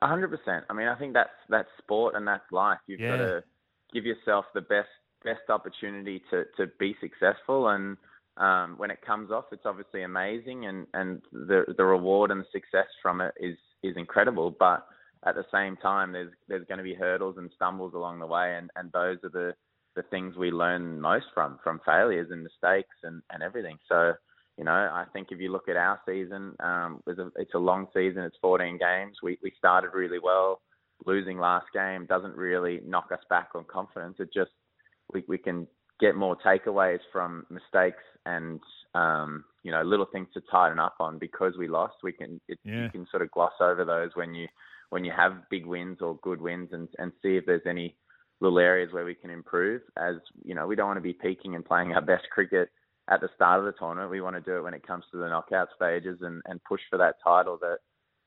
hundred 0.02 0.28
percent. 0.28 0.64
I 0.68 0.74
mean, 0.74 0.86
I 0.86 0.94
think 0.96 1.14
that's 1.14 1.30
that's 1.48 1.68
sport 1.78 2.14
and 2.14 2.26
that's 2.26 2.44
life. 2.52 2.78
You've 2.86 3.00
yeah. 3.00 3.08
got 3.08 3.16
to 3.16 3.44
give 3.92 4.04
yourself 4.04 4.44
the 4.54 4.60
best 4.60 4.88
best 5.24 5.48
opportunity 5.48 6.22
to, 6.30 6.44
to 6.56 6.70
be 6.78 6.96
successful. 7.00 7.68
And 7.68 7.96
um, 8.36 8.74
when 8.76 8.90
it 8.90 9.02
comes 9.02 9.30
off, 9.30 9.46
it's 9.52 9.66
obviously 9.66 10.02
amazing, 10.02 10.66
and, 10.66 10.86
and 10.92 11.22
the 11.32 11.64
the 11.76 11.84
reward 11.84 12.30
and 12.30 12.40
the 12.40 12.46
success 12.52 12.88
from 13.00 13.20
it 13.20 13.32
is 13.38 13.56
is 13.82 13.96
incredible. 13.96 14.54
But 14.58 14.86
at 15.24 15.36
the 15.36 15.44
same 15.52 15.76
time, 15.76 16.12
there's 16.12 16.32
there's 16.48 16.66
going 16.66 16.78
to 16.78 16.84
be 16.84 16.94
hurdles 16.94 17.36
and 17.38 17.50
stumbles 17.54 17.94
along 17.94 18.18
the 18.18 18.26
way, 18.26 18.56
and, 18.56 18.70
and 18.76 18.90
those 18.92 19.18
are 19.22 19.30
the 19.30 19.54
the 19.94 20.02
things 20.02 20.36
we 20.36 20.50
learn 20.50 21.00
most 21.00 21.26
from 21.32 21.58
from 21.62 21.80
failures 21.86 22.28
and 22.30 22.42
mistakes 22.42 22.96
and, 23.04 23.22
and 23.30 23.42
everything. 23.42 23.78
So 23.88 24.14
you 24.58 24.64
know, 24.64 24.72
I 24.72 25.04
think 25.12 25.28
if 25.30 25.40
you 25.40 25.50
look 25.50 25.68
at 25.68 25.76
our 25.76 26.00
season, 26.06 26.54
um, 26.60 27.02
it's, 27.08 27.18
a, 27.18 27.30
it's 27.36 27.54
a 27.54 27.58
long 27.58 27.88
season. 27.92 28.22
It's 28.22 28.36
14 28.40 28.78
games. 28.78 29.16
We 29.22 29.38
we 29.42 29.52
started 29.58 29.90
really 29.94 30.18
well. 30.22 30.60
Losing 31.06 31.38
last 31.38 31.66
game 31.74 32.06
doesn't 32.06 32.36
really 32.36 32.80
knock 32.86 33.10
us 33.12 33.22
back 33.28 33.50
on 33.54 33.64
confidence. 33.64 34.16
It 34.20 34.32
just 34.32 34.52
we 35.12 35.24
we 35.28 35.38
can 35.38 35.66
get 36.00 36.16
more 36.16 36.36
takeaways 36.44 37.00
from 37.12 37.46
mistakes 37.50 38.02
and 38.26 38.60
um, 38.94 39.44
you 39.62 39.70
know 39.70 39.82
little 39.82 40.06
things 40.06 40.28
to 40.34 40.40
tighten 40.50 40.78
up 40.78 40.96
on 41.00 41.18
because 41.18 41.54
we 41.58 41.68
lost. 41.68 41.94
We 42.02 42.12
can 42.12 42.40
it, 42.48 42.58
yeah. 42.64 42.84
you 42.84 42.90
can 42.90 43.06
sort 43.10 43.22
of 43.22 43.30
gloss 43.30 43.54
over 43.60 43.84
those 43.84 44.10
when 44.14 44.34
you 44.34 44.48
when 44.90 45.04
you 45.04 45.12
have 45.16 45.48
big 45.50 45.66
wins 45.66 45.98
or 46.00 46.18
good 46.22 46.40
wins 46.40 46.70
and 46.72 46.88
and 46.98 47.12
see 47.22 47.36
if 47.36 47.46
there's 47.46 47.66
any 47.66 47.96
little 48.40 48.58
areas 48.58 48.92
where 48.92 49.04
we 49.04 49.14
can 49.14 49.30
improve. 49.30 49.82
As 49.96 50.16
you 50.44 50.54
know, 50.54 50.66
we 50.66 50.76
don't 50.76 50.88
want 50.88 50.98
to 50.98 51.02
be 51.02 51.12
peaking 51.12 51.54
and 51.54 51.64
playing 51.64 51.92
our 51.92 52.02
best 52.02 52.24
cricket 52.32 52.70
at 53.08 53.20
the 53.20 53.28
start 53.34 53.60
of 53.60 53.66
the 53.66 53.72
tournament. 53.72 54.10
We 54.10 54.20
want 54.20 54.36
to 54.36 54.40
do 54.40 54.56
it 54.56 54.62
when 54.62 54.74
it 54.74 54.86
comes 54.86 55.04
to 55.10 55.18
the 55.18 55.28
knockout 55.28 55.68
stages 55.76 56.18
and, 56.22 56.42
and 56.46 56.62
push 56.64 56.80
for 56.88 56.98
that 56.98 57.16
title 57.22 57.58
that 57.60 57.78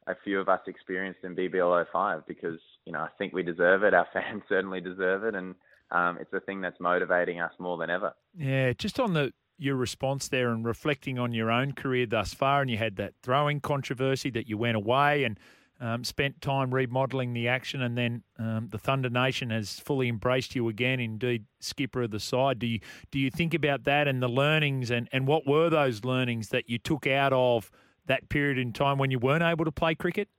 a 0.07 0.15
few 0.23 0.39
of 0.39 0.49
us 0.49 0.61
experienced 0.67 1.21
in 1.23 1.35
BBL 1.35 1.85
05 1.91 2.25
because, 2.27 2.59
you 2.85 2.93
know, 2.93 2.99
I 2.99 3.09
think 3.17 3.33
we 3.33 3.43
deserve 3.43 3.83
it. 3.83 3.93
Our 3.93 4.07
fans 4.13 4.43
certainly 4.47 4.79
deserve 4.79 5.23
it. 5.23 5.35
And 5.35 5.55
um, 5.91 6.17
it's 6.19 6.33
a 6.33 6.39
thing 6.39 6.61
that's 6.61 6.79
motivating 6.79 7.39
us 7.39 7.53
more 7.59 7.77
than 7.77 7.89
ever. 7.89 8.13
Yeah, 8.35 8.73
just 8.73 8.99
on 8.99 9.13
the 9.13 9.33
your 9.59 9.75
response 9.75 10.27
there 10.27 10.49
and 10.49 10.63
reflecting 10.65 11.17
on 11.17 11.33
your 11.33 11.49
own 11.49 11.71
career 11.71 12.05
thus 12.05 12.33
far, 12.33 12.61
and 12.61 12.69
you 12.69 12.77
had 12.77 12.95
that 12.97 13.13
throwing 13.23 13.59
controversy 13.59 14.29
that 14.29 14.47
you 14.47 14.57
went 14.57 14.77
away 14.77 15.23
and 15.23 15.39
um, 15.79 16.03
spent 16.03 16.41
time 16.41 16.73
remodelling 16.73 17.33
the 17.33 17.47
action, 17.47 17.81
and 17.81 17.97
then 17.97 18.23
um, 18.39 18.67
the 18.71 18.77
Thunder 18.77 19.09
Nation 19.09 19.49
has 19.49 19.79
fully 19.79 20.09
embraced 20.09 20.55
you 20.55 20.69
again. 20.69 20.99
Indeed, 20.99 21.45
skipper 21.59 22.03
of 22.03 22.11
the 22.11 22.19
side. 22.19 22.59
Do 22.59 22.67
you 22.67 22.79
do 23.11 23.19
you 23.19 23.29
think 23.29 23.53
about 23.53 23.83
that 23.85 24.07
and 24.07 24.21
the 24.21 24.27
learnings, 24.27 24.91
and, 24.91 25.07
and 25.11 25.27
what 25.27 25.47
were 25.47 25.69
those 25.69 26.03
learnings 26.03 26.49
that 26.49 26.69
you 26.69 26.77
took 26.77 27.07
out 27.07 27.33
of 27.33 27.71
that 28.05 28.29
period 28.29 28.57
in 28.57 28.73
time 28.73 28.97
when 28.97 29.11
you 29.11 29.19
weren't 29.19 29.43
able 29.43 29.65
to 29.65 29.71
play 29.71 29.95
cricket? 29.95 30.29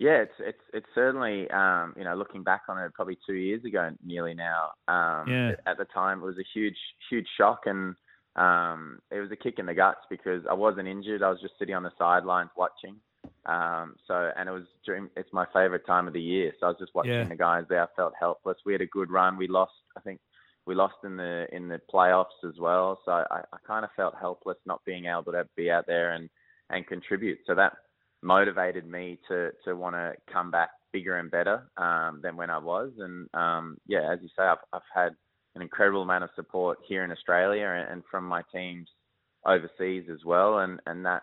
Yeah, 0.00 0.22
it's 0.22 0.34
it's 0.38 0.62
it's 0.72 0.86
certainly 0.94 1.50
um, 1.50 1.92
you 1.96 2.04
know 2.04 2.14
looking 2.14 2.44
back 2.44 2.62
on 2.68 2.78
it 2.78 2.94
probably 2.94 3.18
two 3.26 3.34
years 3.34 3.64
ago 3.64 3.90
nearly 4.04 4.32
now. 4.32 4.70
Um, 4.86 5.28
yeah. 5.28 5.52
At 5.66 5.76
the 5.76 5.86
time, 5.86 6.22
it 6.22 6.24
was 6.24 6.38
a 6.38 6.46
huge 6.54 6.76
huge 7.10 7.26
shock 7.36 7.62
and 7.66 7.96
um, 8.36 9.00
it 9.10 9.18
was 9.18 9.32
a 9.32 9.36
kick 9.36 9.58
in 9.58 9.66
the 9.66 9.74
guts 9.74 10.00
because 10.08 10.44
I 10.48 10.54
wasn't 10.54 10.86
injured. 10.86 11.24
I 11.24 11.30
was 11.30 11.40
just 11.40 11.58
sitting 11.58 11.74
on 11.74 11.82
the 11.82 11.90
sidelines 11.98 12.50
watching. 12.56 12.94
Um, 13.46 13.96
so 14.06 14.30
and 14.36 14.48
it 14.48 14.52
was 14.52 14.66
during 14.86 15.10
it's 15.16 15.32
my 15.32 15.46
favorite 15.52 15.84
time 15.84 16.06
of 16.06 16.12
the 16.14 16.22
year. 16.22 16.52
So 16.60 16.66
I 16.66 16.68
was 16.68 16.78
just 16.78 16.94
watching 16.94 17.12
Yeah. 17.12 17.24
the 17.28 17.34
guys 17.34 17.64
there. 17.68 17.82
I 17.82 17.86
felt 17.96 18.12
helpless. 18.18 18.58
We 18.64 18.72
had 18.72 18.82
a 18.82 18.86
good 18.86 19.10
run. 19.10 19.36
We 19.36 19.48
lost. 19.48 19.72
I 19.96 20.00
think 20.00 20.20
we 20.64 20.76
lost 20.76 20.94
in 21.02 21.16
the 21.16 21.46
in 21.50 21.66
the 21.66 21.80
playoffs 21.92 22.44
as 22.48 22.54
well. 22.60 23.00
So 23.04 23.10
I, 23.10 23.40
I 23.52 23.56
kind 23.66 23.84
of 23.84 23.90
felt 23.96 24.14
helpless 24.14 24.58
not 24.64 24.84
being 24.84 25.06
able 25.06 25.32
to 25.32 25.44
be 25.56 25.72
out 25.72 25.88
there 25.88 26.12
and 26.12 26.30
and 26.70 26.86
contribute. 26.86 27.38
So 27.46 27.56
that 27.56 27.72
motivated 28.22 28.86
me 28.86 29.18
to 29.28 29.50
to 29.64 29.74
want 29.74 29.94
to 29.94 30.14
come 30.32 30.50
back 30.50 30.70
bigger 30.92 31.18
and 31.18 31.30
better 31.30 31.70
um, 31.76 32.20
than 32.22 32.36
when 32.36 32.50
I 32.50 32.58
was. 32.58 32.92
And 32.98 33.28
um, 33.34 33.76
yeah, 33.86 34.10
as 34.10 34.18
you 34.22 34.28
say, 34.36 34.44
I've, 34.44 34.58
I've 34.72 34.80
had 34.92 35.14
an 35.54 35.62
incredible 35.62 36.02
amount 36.02 36.24
of 36.24 36.30
support 36.34 36.78
here 36.86 37.04
in 37.04 37.10
Australia 37.10 37.66
and, 37.66 37.92
and 37.92 38.02
from 38.10 38.24
my 38.24 38.42
teams 38.52 38.88
overseas 39.46 40.04
as 40.12 40.24
well. 40.24 40.58
And 40.58 40.80
and 40.86 41.04
that 41.06 41.22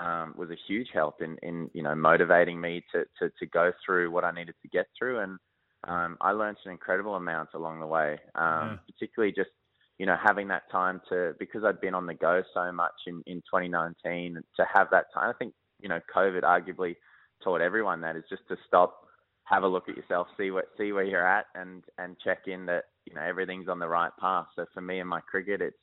um, 0.00 0.34
was 0.36 0.50
a 0.50 0.56
huge 0.66 0.88
help 0.92 1.22
in, 1.22 1.36
in 1.42 1.70
you 1.72 1.82
know 1.82 1.94
motivating 1.94 2.60
me 2.60 2.84
to, 2.92 3.04
to, 3.20 3.30
to 3.38 3.46
go 3.46 3.72
through 3.84 4.10
what 4.10 4.24
I 4.24 4.32
needed 4.32 4.54
to 4.62 4.68
get 4.68 4.86
through, 4.98 5.20
and 5.20 5.38
um, 5.86 6.16
I 6.20 6.32
learned 6.32 6.56
an 6.64 6.72
incredible 6.72 7.14
amount 7.14 7.50
along 7.54 7.80
the 7.80 7.86
way. 7.86 8.18
Um, 8.34 8.44
Yeah. 8.44 8.76
Particularly 8.92 9.32
just 9.32 9.50
you 9.98 10.06
know 10.06 10.16
having 10.22 10.48
that 10.48 10.70
time 10.70 11.00
to 11.10 11.34
because 11.38 11.62
I'd 11.64 11.80
been 11.80 11.94
on 11.94 12.06
the 12.06 12.14
go 12.14 12.42
so 12.52 12.72
much 12.72 12.94
in, 13.06 13.22
in 13.26 13.36
2019 13.36 14.42
to 14.56 14.66
have 14.72 14.88
that 14.90 15.06
time. 15.14 15.30
I 15.30 15.38
think 15.38 15.54
you 15.84 15.90
know 15.90 16.00
COVID 16.12 16.42
arguably 16.42 16.96
taught 17.44 17.60
everyone 17.60 18.00
that 18.00 18.16
is 18.16 18.24
just 18.28 18.42
to 18.48 18.56
stop, 18.66 18.96
have 19.44 19.62
a 19.62 19.68
look 19.68 19.88
at 19.88 19.96
yourself, 19.96 20.26
see 20.36 20.50
what 20.50 20.64
see 20.78 20.90
where 20.90 21.04
you're 21.04 21.28
at, 21.28 21.46
and 21.54 21.84
and 21.98 22.16
check 22.24 22.48
in 22.48 22.66
that 22.66 22.84
you 23.04 23.14
know 23.14 23.20
everything's 23.20 23.68
on 23.68 23.78
the 23.78 23.86
right 23.86 24.12
path. 24.18 24.46
So 24.56 24.64
for 24.72 24.80
me 24.80 24.98
and 24.98 25.08
my 25.08 25.20
cricket, 25.20 25.60
it's 25.60 25.76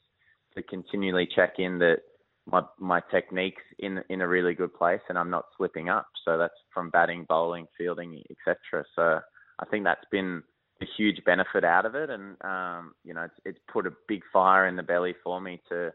to 0.55 0.63
continually 0.63 1.29
check 1.33 1.53
in 1.59 1.77
that 1.79 1.99
my 2.47 2.63
my 2.79 2.99
techniques 3.11 3.61
in 3.77 4.03
in 4.09 4.21
a 4.21 4.27
really 4.27 4.55
good 4.55 4.73
place 4.73 5.01
and 5.07 5.17
I'm 5.17 5.29
not 5.29 5.45
slipping 5.55 5.87
up. 5.87 6.07
So 6.25 6.39
that's 6.39 6.53
from 6.73 6.89
batting, 6.89 7.27
bowling, 7.29 7.67
fielding, 7.77 8.21
etc. 8.31 8.83
So 8.95 9.19
I 9.59 9.65
think 9.69 9.83
that's 9.83 10.03
been 10.11 10.41
a 10.81 10.85
huge 10.97 11.23
benefit 11.23 11.63
out 11.63 11.85
of 11.85 11.93
it, 11.93 12.09
and 12.09 12.35
um, 12.43 12.95
you 13.03 13.13
know 13.13 13.21
it's, 13.21 13.39
it's 13.45 13.59
put 13.71 13.85
a 13.85 13.93
big 14.07 14.23
fire 14.33 14.65
in 14.65 14.75
the 14.75 14.83
belly 14.83 15.13
for 15.23 15.39
me 15.39 15.61
to 15.69 15.91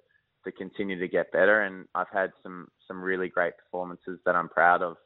to 0.46 0.52
continue 0.52 0.98
to 0.98 1.08
get 1.08 1.32
better. 1.32 1.62
And 1.62 1.86
I've 1.94 2.10
had 2.12 2.32
some 2.42 2.68
some 2.88 3.02
really 3.02 3.28
great 3.28 3.52
performances 3.58 4.18
that 4.24 4.36
I'm 4.36 4.48
proud 4.48 4.80
of 4.82 4.96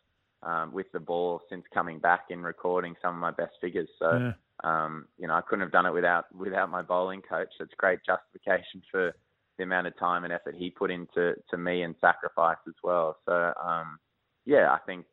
um, 0.42 0.72
with 0.72 0.86
the 0.92 1.00
ball 1.00 1.40
since 1.48 1.64
coming 1.74 1.98
back 1.98 2.26
and 2.30 2.44
recording 2.44 2.94
some 3.02 3.14
of 3.14 3.20
my 3.20 3.32
best 3.32 3.54
figures. 3.60 3.88
So 3.98 4.20
Yeah. 4.20 4.32
um, 4.62 5.08
you 5.18 5.26
know 5.26 5.34
I 5.34 5.40
couldn't 5.40 5.62
have 5.62 5.72
done 5.72 5.86
it 5.86 5.92
without 5.92 6.32
without 6.34 6.70
my 6.70 6.82
bowling 6.82 7.22
coach. 7.22 7.52
It's 7.58 7.74
great 7.76 8.00
justification 8.06 8.82
for 8.90 9.12
the 9.58 9.64
amount 9.64 9.86
of 9.88 9.98
time 9.98 10.24
and 10.24 10.32
effort 10.32 10.54
he 10.56 10.70
put 10.70 10.90
into 10.90 11.34
to 11.50 11.56
me 11.58 11.82
and 11.82 11.94
sacrifice 12.00 12.62
as 12.68 12.74
well. 12.84 13.16
So 13.26 13.52
um, 13.62 13.98
yeah, 14.44 14.72
I 14.72 14.78
think 14.86 15.06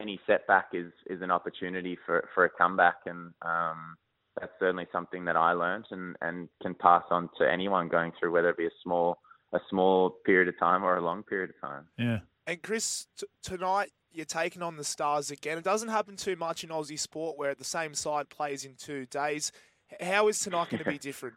any 0.00 0.20
setback 0.26 0.68
is 0.72 0.92
is 1.08 1.22
an 1.22 1.30
opportunity 1.30 1.96
for 2.04 2.28
for 2.34 2.44
a 2.44 2.50
comeback, 2.50 2.96
and 3.06 3.32
um, 3.42 3.96
that's 4.38 4.52
certainly 4.58 4.86
something 4.92 5.24
that 5.24 5.36
I 5.36 5.52
learned 5.52 5.86
and 5.90 6.16
and 6.20 6.48
can 6.62 6.74
pass 6.74 7.04
on 7.10 7.28
to 7.38 7.50
anyone 7.50 7.88
going 7.88 8.12
through 8.18 8.32
whether 8.32 8.50
it 8.50 8.56
be 8.56 8.66
a 8.66 8.80
small 8.82 9.18
a 9.52 9.60
small 9.70 10.10
period 10.26 10.48
of 10.48 10.58
time 10.58 10.84
or 10.84 10.96
a 10.96 11.00
long 11.00 11.22
period 11.22 11.50
of 11.50 11.60
time. 11.68 11.84
Yeah. 11.96 12.18
And 12.46 12.62
Chris, 12.62 13.06
t- 13.18 13.26
tonight 13.42 13.90
you're 14.12 14.24
taking 14.24 14.62
on 14.62 14.76
the 14.76 14.84
Stars 14.84 15.30
again. 15.30 15.58
It 15.58 15.64
doesn't 15.64 15.88
happen 15.88 16.16
too 16.16 16.36
much 16.36 16.64
in 16.64 16.70
Aussie 16.70 16.98
sport 16.98 17.38
where 17.38 17.54
the 17.54 17.64
same 17.64 17.94
side 17.94 18.28
plays 18.28 18.64
in 18.64 18.74
two 18.76 19.06
days. 19.06 19.52
How 20.00 20.28
is 20.28 20.38
tonight 20.38 20.70
going 20.70 20.82
to 20.84 20.90
be 20.90 20.98
different? 21.10 21.34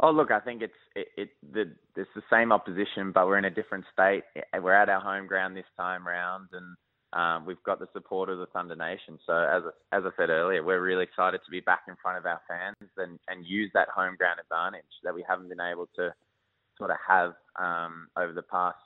Oh, 0.00 0.10
look, 0.10 0.30
I 0.30 0.38
think 0.40 0.62
it's 0.62 0.72
it, 0.94 1.08
it 1.16 1.28
the 1.52 1.74
it's 1.96 2.10
the 2.14 2.22
same 2.30 2.52
opposition, 2.52 3.10
but 3.12 3.26
we're 3.26 3.38
in 3.38 3.44
a 3.46 3.50
different 3.50 3.84
state. 3.92 4.22
We're 4.54 4.72
at 4.74 4.88
our 4.88 5.00
home 5.00 5.26
ground 5.26 5.56
this 5.56 5.64
time 5.76 6.06
round, 6.06 6.48
and 6.52 6.76
um, 7.20 7.46
we've 7.46 7.62
got 7.64 7.80
the 7.80 7.88
support 7.92 8.28
of 8.28 8.38
the 8.38 8.46
Thunder 8.46 8.76
Nation. 8.76 9.18
So 9.26 9.32
as 9.32 9.62
I- 9.66 9.96
as 9.96 10.04
I 10.06 10.10
said 10.16 10.30
earlier, 10.30 10.62
we're 10.62 10.80
really 10.80 11.02
excited 11.02 11.40
to 11.44 11.50
be 11.50 11.58
back 11.60 11.82
in 11.88 11.96
front 12.00 12.16
of 12.18 12.26
our 12.26 12.40
fans 12.46 12.76
and 12.96 13.18
and 13.26 13.44
use 13.44 13.70
that 13.74 13.88
home 13.88 14.14
ground 14.16 14.38
advantage 14.40 14.84
that 15.02 15.14
we 15.14 15.24
haven't 15.28 15.48
been 15.48 15.60
able 15.60 15.88
to 15.96 16.14
sort 16.78 16.90
of 16.90 16.96
have 17.06 17.34
um, 17.58 18.08
over 18.16 18.32
the 18.32 18.42
past 18.42 18.78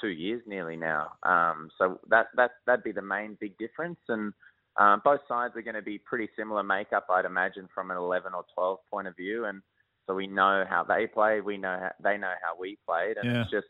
two 0.00 0.08
years, 0.08 0.42
nearly 0.46 0.76
now. 0.76 1.12
Um, 1.22 1.70
so 1.78 2.00
that 2.08 2.26
that 2.36 2.52
that'd 2.66 2.84
be 2.84 2.92
the 2.92 3.02
main 3.02 3.36
big 3.40 3.56
difference, 3.58 3.98
and 4.08 4.32
um, 4.76 5.02
both 5.04 5.20
sides 5.28 5.54
are 5.56 5.62
going 5.62 5.74
to 5.74 5.82
be 5.82 5.98
pretty 5.98 6.28
similar 6.36 6.62
makeup, 6.62 7.06
I'd 7.10 7.24
imagine, 7.24 7.68
from 7.74 7.90
an 7.90 7.96
11 7.96 8.32
or 8.34 8.44
12 8.54 8.78
point 8.90 9.08
of 9.08 9.16
view, 9.16 9.44
and 9.46 9.60
so 10.06 10.14
we 10.14 10.26
know 10.26 10.64
how 10.68 10.84
they 10.84 11.06
play, 11.06 11.40
we 11.40 11.58
know 11.58 11.78
how, 11.80 11.90
they 12.02 12.16
know 12.16 12.32
how 12.42 12.58
we 12.58 12.78
played, 12.86 13.16
and 13.18 13.28
Yeah. 13.28 13.42
it's 13.42 13.50
just 13.50 13.66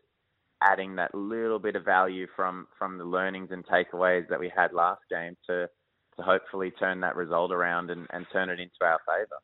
adding 0.61 0.97
that 0.97 1.15
little 1.15 1.59
bit 1.59 1.77
of 1.77 1.85
value 1.85 2.27
from 2.35 2.67
from 2.79 2.99
the 2.99 3.05
learnings 3.05 3.51
and 3.51 3.65
takeaways 3.67 4.29
that 4.29 4.41
we 4.41 4.49
had 4.55 4.73
last 4.73 5.01
game 5.09 5.37
to 5.47 5.69
to 6.17 6.23
hopefully 6.23 6.73
turn 6.73 7.01
that 7.01 7.15
result 7.15 7.53
around 7.53 7.91
and, 7.91 8.07
and 8.11 8.27
turn 8.33 8.51
it 8.51 8.59
into 8.59 8.83
our 8.83 8.99
favour. 9.07 9.37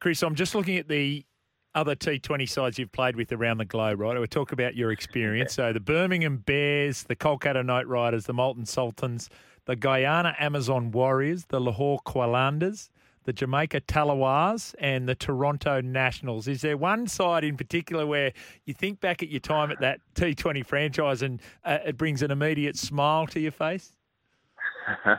Chris, 0.00 0.22
I'm 0.22 0.36
just 0.36 0.54
looking 0.54 0.76
at 0.76 0.86
the 0.88 1.24
other 1.74 1.96
T20 1.96 2.48
sides 2.48 2.78
you've 2.78 2.92
played 2.92 3.16
with 3.16 3.32
around 3.32 3.58
the 3.58 3.64
globe, 3.64 4.00
right? 4.00 4.18
We 4.18 4.26
talk 4.26 4.52
about 4.52 4.76
your 4.76 4.92
experience. 4.92 5.54
So 5.54 5.72
the 5.72 5.80
Birmingham 5.80 6.38
Bears, 6.38 7.04
the 7.04 7.16
Kolkata 7.16 7.64
Knight 7.64 7.86
Riders, 7.88 8.26
the 8.26 8.32
Multan 8.32 8.66
Sultans, 8.66 9.28
the 9.66 9.76
Guyana 9.76 10.36
Amazon 10.38 10.90
Warriors, 10.90 11.46
the 11.46 11.60
Lahore 11.60 11.98
Qalandars, 12.06 12.90
the 13.24 13.32
Jamaica 13.32 13.80
Tallawahs, 13.82 14.74
and 14.78 15.08
the 15.08 15.14
Toronto 15.14 15.80
Nationals. 15.80 16.46
Is 16.46 16.60
there 16.60 16.76
one 16.76 17.06
side 17.06 17.42
in 17.42 17.56
particular 17.56 18.06
where 18.06 18.32
you 18.66 18.74
think 18.74 19.00
back 19.00 19.22
at 19.22 19.30
your 19.30 19.40
time 19.40 19.70
at 19.70 19.80
that 19.80 20.00
T20 20.14 20.64
franchise 20.64 21.22
and 21.22 21.40
uh, 21.64 21.78
it 21.86 21.96
brings 21.96 22.22
an 22.22 22.30
immediate 22.30 22.76
smile 22.76 23.26
to 23.28 23.40
your 23.40 23.52
face? 23.52 23.92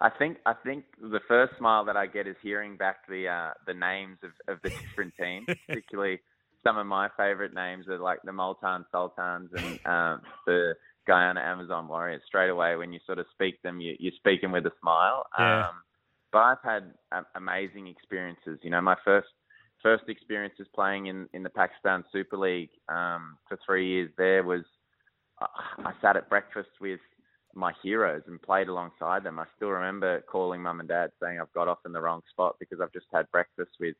I 0.00 0.10
think 0.10 0.38
I 0.46 0.52
think 0.52 0.84
the 1.00 1.20
first 1.28 1.56
smile 1.58 1.84
that 1.84 1.96
I 1.96 2.06
get 2.06 2.26
is 2.26 2.36
hearing 2.42 2.76
back 2.76 3.06
the 3.08 3.28
uh, 3.28 3.50
the 3.66 3.74
names 3.74 4.18
of, 4.22 4.30
of 4.52 4.60
the 4.62 4.70
different 4.70 5.14
teams, 5.18 5.46
particularly 5.66 6.20
some 6.64 6.78
of 6.78 6.86
my 6.86 7.08
favourite 7.16 7.54
names 7.54 7.86
are 7.88 7.98
like 7.98 8.20
the 8.24 8.32
Multan 8.32 8.84
Sultans 8.90 9.50
and 9.54 9.86
um, 9.86 10.20
the 10.46 10.74
Guyana 11.06 11.40
Amazon 11.40 11.86
Warriors. 11.86 12.22
Straight 12.26 12.48
away, 12.48 12.74
when 12.76 12.92
you 12.92 13.00
sort 13.06 13.18
of 13.18 13.26
speak 13.32 13.62
them, 13.62 13.80
you, 13.80 13.94
you 14.00 14.10
speak 14.16 14.40
them 14.40 14.52
with 14.52 14.66
a 14.66 14.72
smile. 14.80 15.26
Yeah. 15.38 15.68
Um, 15.68 15.74
but 16.32 16.38
I've 16.38 16.62
had 16.64 16.94
um, 17.12 17.26
amazing 17.36 17.86
experiences. 17.86 18.58
You 18.62 18.70
know, 18.70 18.80
my 18.80 18.96
first 19.04 19.28
first 19.82 20.04
experiences 20.08 20.66
playing 20.74 21.06
in, 21.06 21.28
in 21.34 21.42
the 21.42 21.50
Pakistan 21.50 22.02
Super 22.10 22.38
League 22.38 22.70
um, 22.88 23.36
for 23.46 23.58
three 23.64 23.86
years 23.86 24.10
there 24.16 24.42
was 24.42 24.62
I 25.38 25.46
I 25.78 25.92
sat 26.00 26.16
at 26.16 26.28
breakfast 26.30 26.70
with 26.80 27.00
my 27.54 27.72
heroes 27.82 28.22
and 28.26 28.40
played 28.40 28.68
alongside 28.68 29.24
them. 29.24 29.38
I 29.38 29.44
still 29.56 29.70
remember 29.70 30.20
calling 30.22 30.62
mum 30.62 30.80
and 30.80 30.88
dad 30.88 31.10
saying 31.22 31.38
I've 31.40 31.52
got 31.52 31.68
off 31.68 31.78
in 31.86 31.92
the 31.92 32.00
wrong 32.00 32.22
spot 32.30 32.56
because 32.58 32.80
I've 32.80 32.92
just 32.92 33.06
had 33.12 33.30
breakfast 33.30 33.72
with 33.80 33.94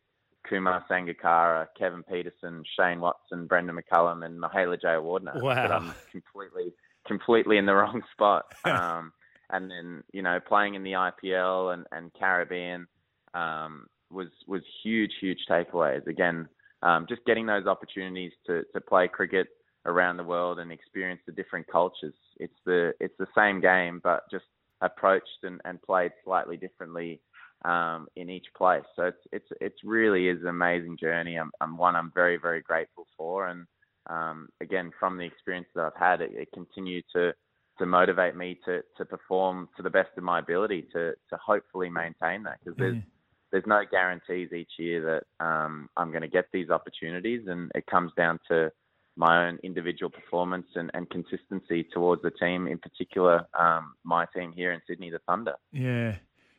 Kumar 0.48 0.84
Sangakkara, 0.90 1.66
Kevin 1.78 2.02
Pietersen, 2.02 2.62
Shane 2.78 3.00
Watson, 3.00 3.46
Brendon 3.46 3.76
McCullum, 3.76 4.24
and 4.24 4.40
Mahela 4.40 4.78
Jayawardene. 4.80 5.42
Wow. 5.42 5.54
But 5.54 5.72
I'm 5.72 5.94
completely, 6.10 6.72
completely 7.06 7.58
in 7.58 7.66
the 7.66 7.74
wrong 7.74 8.02
spot. 8.12 8.44
um, 8.64 9.12
and 9.50 9.70
then 9.70 10.02
you 10.12 10.22
know 10.22 10.40
playing 10.46 10.74
in 10.74 10.82
the 10.82 10.92
IPL 10.92 11.74
and, 11.74 11.86
and 11.92 12.12
Caribbean 12.18 12.86
um, 13.34 13.86
was 14.10 14.28
was 14.46 14.62
huge, 14.82 15.12
huge 15.20 15.40
takeaways. 15.48 16.06
Again, 16.06 16.48
um, 16.82 17.06
just 17.08 17.24
getting 17.24 17.46
those 17.46 17.66
opportunities 17.66 18.32
to 18.46 18.62
to 18.72 18.80
play 18.80 19.08
cricket 19.08 19.48
around 19.86 20.16
the 20.16 20.24
world 20.24 20.58
and 20.58 20.72
experience 20.72 21.20
the 21.26 21.32
different 21.32 21.66
cultures. 21.66 22.14
It's 22.38 22.58
the 22.64 22.92
it's 23.00 23.16
the 23.18 23.26
same 23.36 23.60
game, 23.60 24.00
but 24.02 24.22
just 24.30 24.44
approached 24.80 25.42
and, 25.42 25.60
and 25.64 25.80
played 25.82 26.12
slightly 26.24 26.56
differently 26.56 27.20
um, 27.64 28.06
in 28.16 28.28
each 28.30 28.46
place. 28.56 28.84
So 28.96 29.04
it's 29.04 29.26
it's 29.32 29.48
it's 29.60 29.84
really 29.84 30.28
is 30.28 30.40
an 30.42 30.48
amazing 30.48 30.98
journey. 31.00 31.36
I'm, 31.36 31.50
I'm 31.60 31.76
one 31.76 31.96
I'm 31.96 32.12
very 32.14 32.36
very 32.36 32.60
grateful 32.60 33.06
for, 33.16 33.48
and 33.48 33.66
um, 34.10 34.48
again 34.60 34.90
from 34.98 35.16
the 35.16 35.24
experience 35.24 35.68
that 35.74 35.84
I've 35.84 36.00
had, 36.00 36.20
it, 36.20 36.32
it 36.34 36.48
continued 36.52 37.04
to 37.14 37.32
to 37.78 37.86
motivate 37.86 38.36
me 38.36 38.60
to 38.64 38.82
to 38.96 39.04
perform 39.04 39.68
to 39.76 39.82
the 39.82 39.90
best 39.90 40.10
of 40.16 40.22
my 40.22 40.38
ability 40.38 40.86
to 40.92 41.12
to 41.30 41.36
hopefully 41.44 41.90
maintain 41.90 42.42
that 42.44 42.58
because 42.62 42.76
there's 42.78 43.02
there's 43.50 43.64
no 43.66 43.82
guarantees 43.88 44.52
each 44.52 44.72
year 44.78 45.22
that 45.38 45.44
um, 45.44 45.88
I'm 45.96 46.10
going 46.10 46.22
to 46.22 46.28
get 46.28 46.46
these 46.52 46.70
opportunities, 46.70 47.42
and 47.46 47.70
it 47.76 47.86
comes 47.86 48.10
down 48.16 48.40
to 48.48 48.70
my 49.16 49.46
own 49.46 49.58
individual 49.62 50.10
performance 50.10 50.66
and, 50.74 50.90
and 50.94 51.08
consistency 51.10 51.86
towards 51.92 52.22
the 52.22 52.30
team, 52.30 52.66
in 52.66 52.78
particular 52.78 53.46
um, 53.58 53.94
my 54.04 54.26
team 54.34 54.52
here 54.52 54.72
in 54.72 54.80
Sydney, 54.86 55.10
the 55.10 55.20
Thunder. 55.26 55.54
Yeah. 55.72 56.16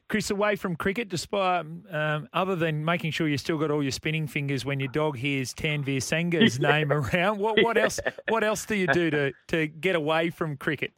Chris, 0.07 0.29
away 0.29 0.55
from 0.55 0.75
cricket, 0.75 1.09
despite 1.09 1.65
um, 1.89 2.29
other 2.31 2.55
than 2.55 2.85
making 2.85 3.09
sure 3.09 3.27
you 3.27 3.39
still 3.39 3.57
got 3.57 3.71
all 3.71 3.81
your 3.81 3.91
spinning 3.91 4.27
fingers 4.27 4.63
when 4.63 4.79
your 4.79 4.91
dog 4.91 5.17
hears 5.17 5.51
Tanveer 5.53 5.97
Sangha's 5.97 6.59
yeah. 6.59 6.71
name 6.71 6.91
around, 6.91 7.39
what, 7.39 7.61
what 7.63 7.75
yeah. 7.75 7.83
else? 7.83 7.99
What 8.29 8.43
else 8.43 8.65
do 8.65 8.75
you 8.75 8.85
do 8.87 9.09
to, 9.09 9.33
to 9.47 9.67
get 9.67 9.95
away 9.95 10.29
from 10.29 10.57
cricket? 10.57 10.93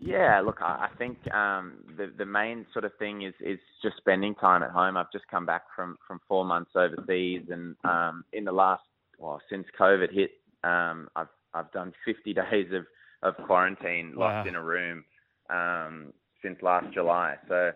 Yeah, 0.00 0.40
look, 0.40 0.62
I 0.62 0.88
think 0.98 1.18
um, 1.32 1.74
the 1.96 2.10
the 2.16 2.24
main 2.24 2.66
sort 2.72 2.84
of 2.84 2.92
thing 2.98 3.22
is 3.22 3.34
is 3.40 3.58
just 3.82 3.96
spending 3.98 4.34
time 4.34 4.62
at 4.62 4.70
home. 4.70 4.96
I've 4.96 5.12
just 5.12 5.26
come 5.28 5.44
back 5.44 5.62
from 5.76 5.96
from 6.06 6.20
four 6.26 6.44
months 6.44 6.70
overseas, 6.74 7.44
and 7.50 7.76
um, 7.84 8.24
in 8.32 8.44
the 8.44 8.52
last 8.52 8.82
well 9.20 9.40
since 9.48 9.66
COVID 9.78 10.12
hit, 10.12 10.32
um, 10.64 11.08
I've 11.14 11.28
I've 11.54 11.70
done 11.72 11.92
50 12.04 12.34
days 12.50 12.72
of 12.72 12.86
of 13.22 13.36
quarantine 13.46 14.14
wow. 14.16 14.26
locked 14.26 14.48
in 14.48 14.54
a 14.54 14.62
room 14.62 15.04
um, 15.50 16.12
since 16.42 16.58
last 16.62 16.92
July. 16.92 17.36
So 17.48 17.72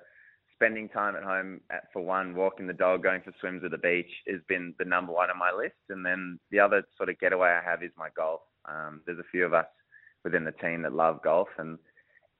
spending 0.55 0.89
time 0.89 1.17
at 1.17 1.23
home 1.23 1.61
at, 1.71 1.93
for 1.93 2.03
one, 2.03 2.35
walking 2.35 2.67
the 2.67 2.73
dog, 2.73 3.03
going 3.03 3.21
for 3.23 3.35
swims 3.41 3.63
at 3.65 3.71
the 3.71 3.79
beach 3.79 4.11
has 4.29 4.41
been 4.49 4.75
the 4.79 4.85
number 4.85 5.13
one 5.13 5.31
on 5.31 5.39
my 5.39 5.53
list. 5.53 5.75
And 5.91 6.05
then 6.05 6.39
the 6.51 6.61
other 6.61 6.83
sort 6.97 7.09
of 7.09 7.19
getaway 7.21 7.51
I 7.51 7.63
have 7.63 7.83
is 7.83 7.91
my 7.99 8.09
golf. 8.17 8.41
Um, 8.67 9.03
there's 9.05 9.19
a 9.19 9.31
few 9.31 9.45
of 9.45 9.53
us 9.53 9.67
within 10.23 10.45
the 10.45 10.53
team 10.53 10.83
that 10.83 10.95
love 10.95 11.21
golf, 11.23 11.49
and 11.59 11.79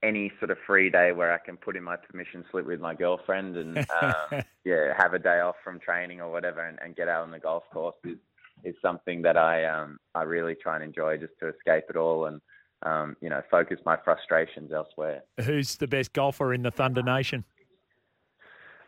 any 0.01 0.31
sort 0.39 0.51
of 0.51 0.57
free 0.65 0.89
day 0.89 1.11
where 1.11 1.31
I 1.31 1.37
can 1.37 1.57
put 1.57 1.75
in 1.75 1.83
my 1.83 1.95
permission 1.95 2.43
slip 2.49 2.65
with 2.65 2.79
my 2.79 2.95
girlfriend 2.95 3.57
and 3.57 3.77
um, 4.01 4.43
yeah, 4.63 4.93
have 4.97 5.13
a 5.13 5.19
day 5.19 5.39
off 5.39 5.55
from 5.63 5.79
training 5.79 6.19
or 6.21 6.31
whatever, 6.31 6.61
and, 6.61 6.79
and 6.81 6.95
get 6.95 7.07
out 7.07 7.23
on 7.23 7.31
the 7.31 7.39
golf 7.39 7.63
course 7.71 7.95
is 8.03 8.17
is 8.65 8.75
something 8.81 9.21
that 9.21 9.37
I 9.37 9.65
um 9.65 9.97
I 10.13 10.23
really 10.23 10.55
try 10.55 10.75
and 10.75 10.83
enjoy 10.83 11.17
just 11.17 11.33
to 11.39 11.49
escape 11.49 11.85
it 11.89 11.95
all 11.95 12.25
and 12.25 12.41
um 12.83 13.15
you 13.21 13.29
know 13.29 13.41
focus 13.49 13.79
my 13.85 13.97
frustrations 14.03 14.71
elsewhere. 14.73 15.21
Who's 15.43 15.77
the 15.77 15.87
best 15.87 16.13
golfer 16.13 16.53
in 16.53 16.63
the 16.63 16.71
Thunder 16.71 17.03
Nation? 17.03 17.45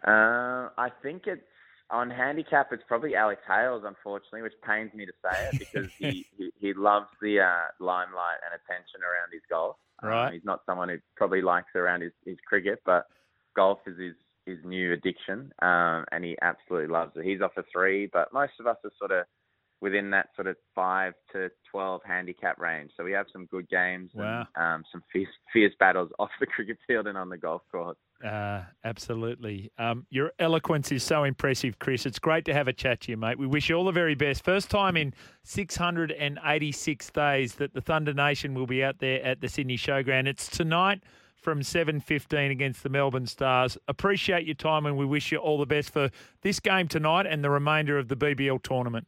Uh, 0.05 0.69
I 0.77 0.89
think 1.01 1.23
it's 1.25 1.41
on 1.89 2.09
handicap. 2.09 2.69
It's 2.71 2.83
probably 2.87 3.15
Alex 3.15 3.41
Hales, 3.47 3.83
unfortunately, 3.85 4.41
which 4.41 4.53
pains 4.65 4.93
me 4.93 5.05
to 5.05 5.11
say 5.23 5.49
it 5.51 5.59
because 5.59 5.91
he, 5.97 6.25
he, 6.37 6.51
he 6.59 6.73
loves 6.73 7.07
the 7.21 7.39
uh, 7.39 7.67
limelight 7.79 8.39
and 8.45 8.53
attention 8.53 9.01
around 9.01 9.31
his 9.31 9.41
golf. 9.49 9.77
Right. 10.03 10.27
Um, 10.27 10.33
he's 10.33 10.45
not 10.45 10.61
someone 10.65 10.89
who 10.89 10.97
probably 11.15 11.41
likes 11.41 11.75
around 11.75 12.01
his, 12.01 12.11
his 12.25 12.37
cricket, 12.45 12.79
but 12.85 13.05
golf 13.55 13.79
is 13.87 13.97
his, 13.97 14.13
his 14.45 14.57
new 14.63 14.93
addiction, 14.93 15.51
um, 15.61 16.05
and 16.11 16.23
he 16.23 16.37
absolutely 16.41 16.87
loves 16.87 17.13
it. 17.15 17.25
He's 17.25 17.41
off 17.41 17.51
a 17.57 17.63
three, 17.71 18.09
but 18.11 18.31
most 18.31 18.53
of 18.59 18.67
us 18.67 18.77
are 18.83 18.91
sort 18.99 19.11
of 19.11 19.25
within 19.81 20.09
that 20.11 20.29
sort 20.35 20.47
of 20.47 20.55
five 20.73 21.13
to 21.33 21.49
twelve 21.69 22.01
handicap 22.05 22.59
range. 22.59 22.91
So 22.97 23.03
we 23.03 23.11
have 23.11 23.27
some 23.31 23.45
good 23.45 23.69
games 23.69 24.11
wow. 24.13 24.47
and 24.55 24.75
um, 24.75 24.83
some 24.91 25.03
fierce, 25.11 25.29
fierce 25.53 25.73
battles 25.79 26.09
off 26.19 26.29
the 26.39 26.45
cricket 26.45 26.77
field 26.87 27.07
and 27.07 27.17
on 27.17 27.29
the 27.29 27.37
golf 27.37 27.61
course. 27.71 27.97
Uh, 28.23 28.61
absolutely. 28.83 29.71
Um, 29.77 30.07
your 30.09 30.31
eloquence 30.39 30.91
is 30.91 31.03
so 31.03 31.23
impressive, 31.23 31.77
Chris. 31.77 32.05
It's 32.05 32.17
great 32.17 32.45
to 32.45 32.53
have 32.53 32.67
a 32.67 32.73
chat 32.73 33.01
to 33.01 33.11
you, 33.11 33.17
mate. 33.17 33.37
We 33.37 33.45
wish 33.45 33.69
you 33.69 33.75
all 33.75 33.85
the 33.85 33.91
very 33.91 34.15
best. 34.15 34.43
First 34.43 34.71
time 34.71 34.97
in 34.97 35.13
686 35.43 37.11
days 37.11 37.55
that 37.55 37.73
the 37.73 37.81
Thunder 37.81 38.13
Nation 38.13 38.55
will 38.55 38.65
be 38.65 38.83
out 38.83 38.99
there 38.99 39.23
at 39.23 39.41
the 39.41 39.47
Sydney 39.47 39.77
Showground. 39.77 40.25
It's 40.25 40.49
tonight 40.49 41.03
from 41.35 41.61
7.15 41.61 42.51
against 42.51 42.81
the 42.81 42.89
Melbourne 42.89 43.27
Stars. 43.27 43.77
Appreciate 43.87 44.45
your 44.45 44.55
time 44.55 44.87
and 44.87 44.97
we 44.97 45.05
wish 45.05 45.31
you 45.31 45.37
all 45.37 45.59
the 45.59 45.67
best 45.67 45.91
for 45.91 46.09
this 46.41 46.59
game 46.59 46.87
tonight 46.87 47.27
and 47.27 47.43
the 47.43 47.49
remainder 47.51 47.99
of 47.99 48.07
the 48.07 48.17
BBL 48.17 48.63
tournament. 48.63 49.07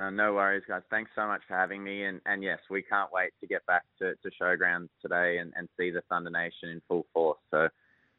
Uh, 0.00 0.10
no 0.10 0.34
worries, 0.34 0.62
guys. 0.68 0.82
Thanks 0.90 1.10
so 1.16 1.26
much 1.26 1.42
for 1.48 1.54
having 1.54 1.82
me. 1.82 2.04
And, 2.04 2.20
and 2.26 2.42
yes, 2.42 2.60
we 2.70 2.82
can't 2.82 3.10
wait 3.12 3.30
to 3.40 3.46
get 3.46 3.66
back 3.66 3.82
to, 4.00 4.14
to 4.14 4.30
Showgrounds 4.40 4.90
today 5.02 5.38
and, 5.38 5.52
and 5.56 5.68
see 5.78 5.90
the 5.90 6.02
Thunder 6.08 6.30
Nation 6.30 6.68
in 6.70 6.80
full 6.88 7.06
force. 7.12 7.38
So 7.50 7.68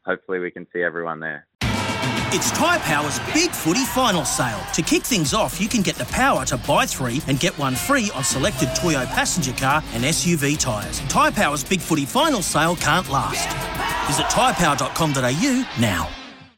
hopefully 0.04 0.40
we 0.40 0.50
can 0.50 0.66
see 0.72 0.82
everyone 0.82 1.20
there. 1.20 1.46
It's 2.32 2.52
Tyre 2.52 2.78
Power's 2.80 3.18
Big 3.34 3.50
Footy 3.50 3.84
Final 3.86 4.24
Sale. 4.24 4.60
To 4.74 4.82
kick 4.82 5.02
things 5.02 5.34
off, 5.34 5.60
you 5.60 5.68
can 5.68 5.82
get 5.82 5.96
the 5.96 6.04
power 6.06 6.44
to 6.44 6.56
buy 6.58 6.86
three 6.86 7.20
and 7.26 7.40
get 7.40 7.58
one 7.58 7.74
free 7.74 8.08
on 8.14 8.22
selected 8.22 8.68
Toyo 8.76 9.04
passenger 9.06 9.52
car 9.52 9.82
and 9.94 10.04
SUV 10.04 10.56
tyres. 10.56 11.00
Tyre 11.08 11.32
Power's 11.32 11.64
Big 11.64 11.80
Footy 11.80 12.04
Final 12.04 12.40
Sale 12.40 12.76
can't 12.76 13.08
last. 13.08 13.48
Visit 14.06 14.26
tyrepower.com.au 14.26 15.80
now. 15.80 16.19